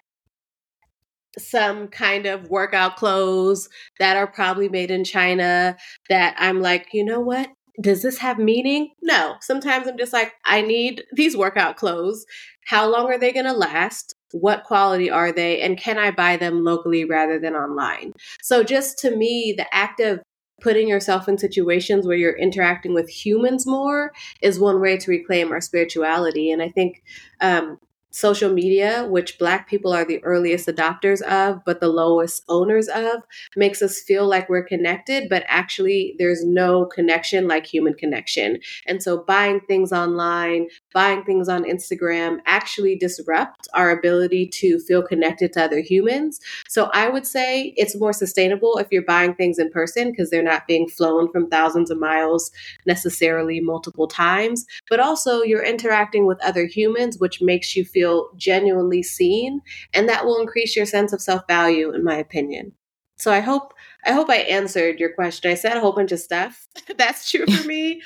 some 1.39 1.89
kind 1.89 2.27
of 2.27 2.51
workout 2.51 2.97
clothes 2.97 3.69
that 4.01 4.17
are 4.17 4.27
probably 4.27 4.69
made 4.69 4.91
in 4.91 5.05
China, 5.05 5.77
that 6.09 6.35
I'm 6.39 6.61
like, 6.61 6.89
you 6.93 7.05
know 7.05 7.21
what? 7.21 7.49
Does 7.81 8.03
this 8.03 8.19
have 8.19 8.39
meaning? 8.39 8.91
No. 9.01 9.37
Sometimes 9.41 9.87
I'm 9.87 9.97
just 9.97 10.13
like, 10.13 10.33
I 10.45 10.61
need 10.61 11.05
these 11.15 11.37
workout 11.37 11.77
clothes. 11.77 12.27
How 12.67 12.91
long 12.91 13.07
are 13.07 13.19
they 13.19 13.33
going 13.33 13.47
to 13.47 13.53
last? 13.53 14.16
What 14.33 14.65
quality 14.65 15.11
are 15.11 15.33
they 15.33 15.61
and 15.61 15.79
can 15.79 15.99
I 15.99 16.11
buy 16.11 16.37
them 16.37 16.65
locally 16.65 17.05
rather 17.05 17.39
than 17.39 17.55
online? 17.55 18.13
So, 18.43 18.63
just 18.63 18.99
to 19.01 19.15
me, 19.17 19.55
the 19.57 19.73
act 19.75 20.01
of 20.01 20.21
putting 20.61 20.89
yourself 20.89 21.29
in 21.29 21.37
situations 21.39 22.07
where 22.07 22.17
you're 22.17 22.37
interacting 22.37 22.95
with 22.95 23.09
humans 23.09 23.67
more 23.67 24.13
is 24.41 24.59
one 24.59 24.81
way 24.81 24.97
to 24.97 25.11
reclaim 25.11 25.53
our 25.53 25.61
spirituality. 25.61 26.51
And 26.51 26.63
I 26.63 26.71
think 26.71 27.03
um, 27.41 27.79
social 28.17 28.51
media, 28.51 29.07
which 29.11 29.39
Black 29.39 29.69
people 29.69 29.93
are 29.93 30.05
the 30.05 30.25
earliest 30.25 30.67
adopters 30.69 31.21
of, 31.21 31.63
but 31.67 31.81
the 31.81 31.89
lowest 31.89 32.43
owners 32.49 32.89
of, 32.89 33.23
makes 33.57 33.83
us 33.83 34.01
feel 34.01 34.27
like 34.27 34.49
we're 34.49 34.65
connected, 34.65 35.29
but 35.29 35.45
actually 35.49 36.15
there's 36.19 36.43
no 36.43 36.87
connection 36.87 37.47
like 37.47 37.67
human 37.67 37.93
connection. 37.93 38.59
And 38.87 39.03
so 39.03 39.23
buying 39.23 39.61
things 39.61 39.93
online, 39.93 40.69
buying 40.95 41.25
things 41.25 41.47
on 41.47 41.65
Instagram 41.65 42.39
actually 42.47 42.97
disrupt 42.97 43.69
our 43.75 43.91
ability 43.91 44.47
to 44.47 44.79
feel 44.79 45.03
connected 45.03 45.53
to 45.53 45.65
other 45.65 45.81
humans. 45.81 46.41
So 46.69 46.89
I 46.95 47.11
would 47.11 47.27
say 47.27 47.75
it's 47.77 48.01
more 48.01 48.15
sustainable 48.15 48.79
if 48.79 48.87
you're 48.91 49.03
buying 49.03 49.35
things 49.35 49.59
in 49.59 49.71
person 49.71 50.11
because 50.11 50.31
they're 50.31 50.43
not 50.43 50.67
being 50.67 50.89
flown 50.89 51.31
from 51.31 51.51
thousands 51.51 51.91
of 51.91 51.99
miles 51.99 52.51
necessarily 52.87 53.61
multiple 53.61 54.09
times, 54.09 54.65
but 54.89 55.01
also 55.01 55.43
you're 55.43 55.63
interacting 55.63 56.25
with 56.25 56.43
other 56.43 56.65
humans, 56.65 57.19
which 57.19 57.43
makes 57.43 57.77
you 57.77 57.85
feel 57.85 58.06
feel 58.07 58.29
genuinely 58.37 59.03
seen, 59.03 59.61
and 59.93 60.09
that 60.09 60.25
will 60.25 60.41
increase 60.41 60.77
your 60.77 60.87
sense 60.87 61.13
of 61.13 61.21
self 61.21 61.43
value, 61.49 61.93
in 61.93 62.05
my 62.05 62.17
opinion. 62.17 62.73
So 63.19 63.33
I 63.33 63.41
hope 63.41 63.73
I 64.05 64.13
hope 64.13 64.31
I 64.31 64.37
answered 64.37 65.01
your 65.01 65.13
question. 65.13 65.51
I 65.51 65.55
said 65.55 65.77
a 65.77 65.81
whole 65.81 65.95
bunch 65.95 66.13
of 66.13 66.21
stuff. 66.21 66.67
That's 66.97 67.31
true 67.31 67.47
for 67.47 67.67
me, 67.67 68.03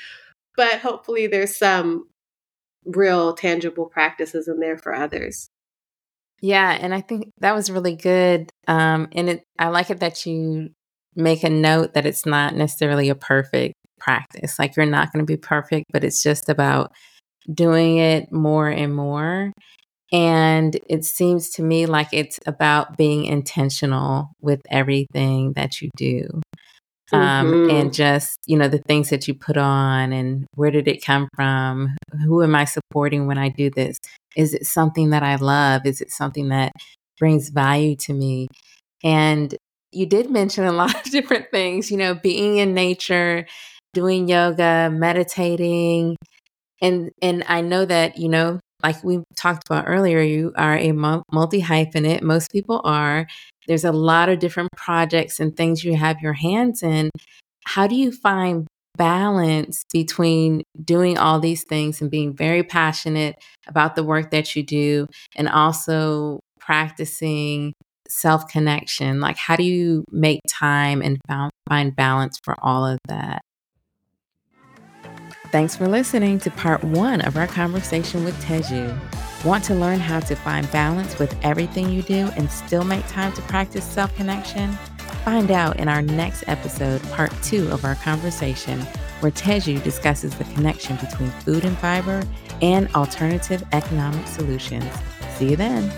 but 0.55 0.79
hopefully 0.79 1.27
there's 1.27 1.57
some 1.57 2.07
real 2.85 3.33
tangible 3.33 3.85
practices 3.85 4.47
in 4.47 4.59
there 4.59 4.77
for 4.77 4.93
others. 4.93 5.49
Yeah, 6.41 6.75
and 6.79 6.93
I 6.93 7.01
think 7.01 7.29
that 7.39 7.53
was 7.53 7.69
really 7.69 7.95
good. 7.95 8.49
Um, 8.67 9.09
and 9.11 9.29
it, 9.29 9.43
I 9.59 9.67
like 9.67 9.91
it 9.91 9.99
that 9.99 10.25
you 10.25 10.69
make 11.15 11.43
a 11.43 11.49
note 11.49 11.93
that 11.93 12.07
it's 12.07 12.25
not 12.25 12.55
necessarily 12.55 13.09
a 13.09 13.15
perfect 13.15 13.75
practice. 13.99 14.57
Like 14.57 14.75
you're 14.75 14.87
not 14.87 15.13
going 15.13 15.23
to 15.23 15.31
be 15.31 15.37
perfect, 15.37 15.85
but 15.91 16.03
it's 16.03 16.23
just 16.23 16.49
about 16.49 16.93
doing 17.53 17.97
it 17.97 18.31
more 18.31 18.69
and 18.69 18.95
more. 18.95 19.51
And 20.11 20.77
it 20.89 21.05
seems 21.05 21.49
to 21.51 21.63
me 21.63 21.85
like 21.85 22.09
it's 22.11 22.37
about 22.45 22.97
being 22.97 23.25
intentional 23.25 24.31
with 24.41 24.61
everything 24.69 25.53
that 25.53 25.81
you 25.81 25.89
do. 25.95 26.41
Um, 27.13 27.51
mm-hmm. 27.51 27.75
and 27.75 27.93
just 27.93 28.37
you 28.45 28.55
know 28.57 28.69
the 28.69 28.81
things 28.87 29.09
that 29.09 29.27
you 29.27 29.33
put 29.33 29.57
on 29.57 30.13
and 30.13 30.45
where 30.55 30.71
did 30.71 30.87
it 30.87 31.03
come 31.03 31.27
from 31.35 31.97
who 32.23 32.41
am 32.41 32.55
i 32.55 32.63
supporting 32.63 33.27
when 33.27 33.37
i 33.37 33.49
do 33.49 33.69
this 33.69 33.97
is 34.37 34.53
it 34.53 34.65
something 34.65 35.09
that 35.09 35.21
i 35.21 35.35
love 35.35 35.85
is 35.85 35.99
it 35.99 36.09
something 36.09 36.47
that 36.47 36.71
brings 37.19 37.49
value 37.49 37.97
to 37.97 38.13
me 38.13 38.47
and 39.03 39.55
you 39.91 40.05
did 40.05 40.31
mention 40.31 40.63
a 40.63 40.71
lot 40.71 40.95
of 40.95 41.11
different 41.11 41.51
things 41.51 41.91
you 41.91 41.97
know 41.97 42.13
being 42.13 42.59
in 42.59 42.73
nature 42.73 43.45
doing 43.93 44.29
yoga 44.29 44.89
meditating 44.89 46.15
and 46.81 47.11
and 47.21 47.43
i 47.49 47.59
know 47.59 47.83
that 47.83 48.17
you 48.17 48.29
know 48.29 48.57
like 48.83 49.03
we 49.03 49.23
talked 49.35 49.67
about 49.67 49.85
earlier 49.87 50.21
you 50.21 50.53
are 50.55 50.77
a 50.77 50.91
multi 50.91 51.61
hyphenate 51.61 52.21
most 52.21 52.51
people 52.51 52.81
are 52.83 53.27
there's 53.67 53.85
a 53.85 53.91
lot 53.91 54.29
of 54.29 54.39
different 54.39 54.69
projects 54.75 55.39
and 55.39 55.55
things 55.55 55.83
you 55.83 55.95
have 55.95 56.19
your 56.21 56.33
hands 56.33 56.83
in. 56.83 57.09
How 57.65 57.87
do 57.87 57.95
you 57.95 58.11
find 58.11 58.67
balance 58.97 59.83
between 59.93 60.63
doing 60.83 61.17
all 61.17 61.39
these 61.39 61.63
things 61.63 62.01
and 62.01 62.09
being 62.09 62.35
very 62.35 62.63
passionate 62.63 63.35
about 63.67 63.95
the 63.95 64.03
work 64.03 64.31
that 64.31 64.55
you 64.55 64.63
do 64.63 65.07
and 65.35 65.47
also 65.47 66.39
practicing 66.59 67.73
self 68.09 68.47
connection? 68.47 69.19
Like, 69.19 69.37
how 69.37 69.55
do 69.55 69.63
you 69.63 70.03
make 70.11 70.41
time 70.49 71.01
and 71.01 71.17
find 71.69 71.95
balance 71.95 72.39
for 72.43 72.55
all 72.61 72.85
of 72.85 72.97
that? 73.07 73.41
Thanks 75.51 75.75
for 75.75 75.85
listening 75.85 76.39
to 76.39 76.51
part 76.51 76.81
one 76.81 77.19
of 77.19 77.35
our 77.35 77.45
conversation 77.45 78.23
with 78.23 78.41
Teju. 78.41 78.97
Want 79.43 79.65
to 79.65 79.75
learn 79.75 79.99
how 79.99 80.21
to 80.21 80.33
find 80.33 80.71
balance 80.71 81.19
with 81.19 81.35
everything 81.43 81.89
you 81.89 82.01
do 82.03 82.29
and 82.37 82.49
still 82.49 82.85
make 82.85 83.05
time 83.07 83.33
to 83.33 83.41
practice 83.41 83.83
self 83.83 84.15
connection? 84.15 84.71
Find 85.25 85.51
out 85.51 85.77
in 85.77 85.89
our 85.89 86.01
next 86.01 86.45
episode, 86.47 87.03
part 87.11 87.33
two 87.43 87.69
of 87.69 87.83
our 87.83 87.95
conversation, 87.95 88.79
where 89.19 89.33
Teju 89.33 89.83
discusses 89.83 90.33
the 90.37 90.45
connection 90.45 90.95
between 90.95 91.29
food 91.31 91.65
and 91.65 91.77
fiber 91.79 92.23
and 92.61 92.87
alternative 92.95 93.61
economic 93.73 94.27
solutions. 94.27 94.89
See 95.35 95.49
you 95.49 95.57
then. 95.57 95.91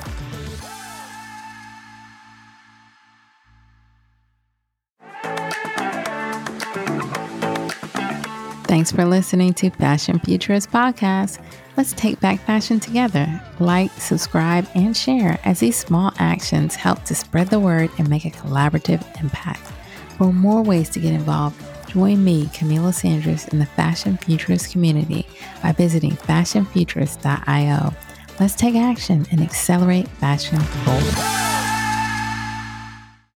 Thanks 8.73 8.91
for 8.91 9.05
listening 9.05 9.53
to 9.53 9.69
Fashion 9.69 10.17
Futurist 10.17 10.71
Podcast. 10.71 11.39
Let's 11.77 11.93
take 11.93 12.19
back 12.19 12.39
fashion 12.39 12.79
together. 12.79 13.39
Like, 13.59 13.91
subscribe, 13.99 14.67
and 14.73 14.97
share 14.97 15.39
as 15.45 15.59
these 15.59 15.77
small 15.77 16.11
actions 16.17 16.73
help 16.73 17.03
to 17.03 17.13
spread 17.13 17.49
the 17.49 17.59
word 17.59 17.91
and 17.99 18.09
make 18.09 18.25
a 18.25 18.31
collaborative 18.31 19.05
impact. 19.21 19.61
For 20.17 20.33
more 20.33 20.63
ways 20.63 20.89
to 20.89 20.99
get 20.99 21.13
involved, 21.13 21.63
join 21.87 22.23
me, 22.23 22.45
Kamilah 22.45 22.95
Sanders, 22.95 23.47
in 23.49 23.59
the 23.59 23.67
Fashion 23.67 24.17
Futurist 24.17 24.71
community 24.71 25.27
by 25.61 25.71
visiting 25.73 26.13
fashionfuturist.io. 26.13 27.93
Let's 28.39 28.55
take 28.55 28.73
action 28.73 29.27
and 29.29 29.41
accelerate 29.41 30.07
fashion. 30.07 31.42